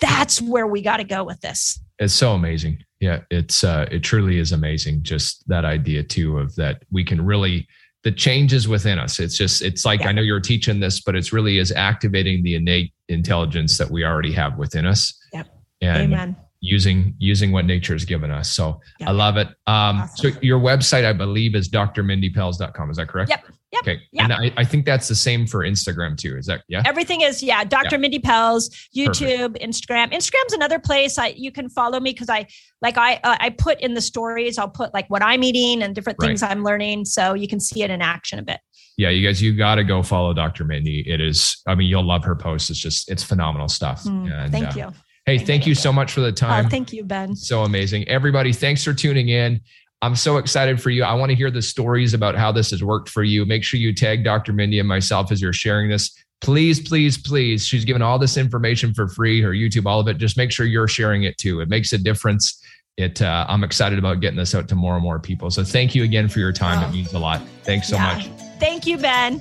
[0.00, 1.78] That's where we got to go with this.
[1.98, 2.84] It's so amazing.
[3.00, 7.24] Yeah, it's uh it truly is amazing just that idea too of that we can
[7.24, 7.66] really
[8.02, 9.20] the changes within us.
[9.20, 10.08] It's just it's like yeah.
[10.08, 14.04] I know you're teaching this but it's really is activating the innate intelligence that we
[14.04, 15.18] already have within us.
[15.32, 15.46] Yep.
[15.82, 18.50] And Amen using using what nature has given us.
[18.52, 19.08] So yep.
[19.08, 19.48] I love it.
[19.66, 20.32] Um, awesome.
[20.32, 22.90] So your website, I believe, is drmindypelz.com.
[22.90, 23.30] Is that correct?
[23.30, 23.44] Yep.
[23.72, 23.82] Yep.
[23.82, 24.02] Okay.
[24.12, 24.24] Yep.
[24.24, 26.36] And I, I think that's the same for Instagram too.
[26.36, 26.82] Is that yeah?
[26.84, 27.62] Everything is yeah.
[27.62, 27.98] Dr.
[27.98, 29.64] Mindy Pelz, YouTube, Perfect.
[29.64, 30.12] Instagram.
[30.12, 32.46] Instagram's another place I you can follow me because I
[32.82, 34.58] like I uh, I put in the stories.
[34.58, 36.50] I'll put like what I'm eating and different things right.
[36.50, 38.60] I'm learning, so you can see it in action a bit.
[38.96, 40.64] Yeah, you guys, you got to go follow Dr.
[40.64, 41.08] Mindy.
[41.08, 42.68] It is, I mean, you'll love her posts.
[42.68, 44.04] It's just, it's phenomenal stuff.
[44.04, 44.92] Mm, and, thank uh, you.
[45.24, 46.66] Hey, thank you so much for the time.
[46.66, 47.34] Uh, thank you, Ben.
[47.34, 48.06] So amazing.
[48.08, 49.60] Everybody, thanks for tuning in.
[50.02, 51.04] I'm so excited for you.
[51.04, 53.44] I want to hear the stories about how this has worked for you.
[53.44, 54.52] Make sure you tag Dr.
[54.52, 56.16] Mindy and myself as you're sharing this.
[56.40, 57.66] Please, please, please.
[57.66, 60.16] She's given all this information for free, her YouTube, all of it.
[60.16, 61.60] Just make sure you're sharing it too.
[61.60, 62.64] It makes a difference.
[62.96, 63.20] It.
[63.20, 65.50] Uh, I'm excited about getting this out to more and more people.
[65.50, 66.82] So thank you again for your time.
[66.82, 66.88] Oh.
[66.88, 67.42] It means a lot.
[67.62, 68.14] Thanks so yeah.
[68.14, 68.30] much.
[68.58, 69.40] Thank you, Ben.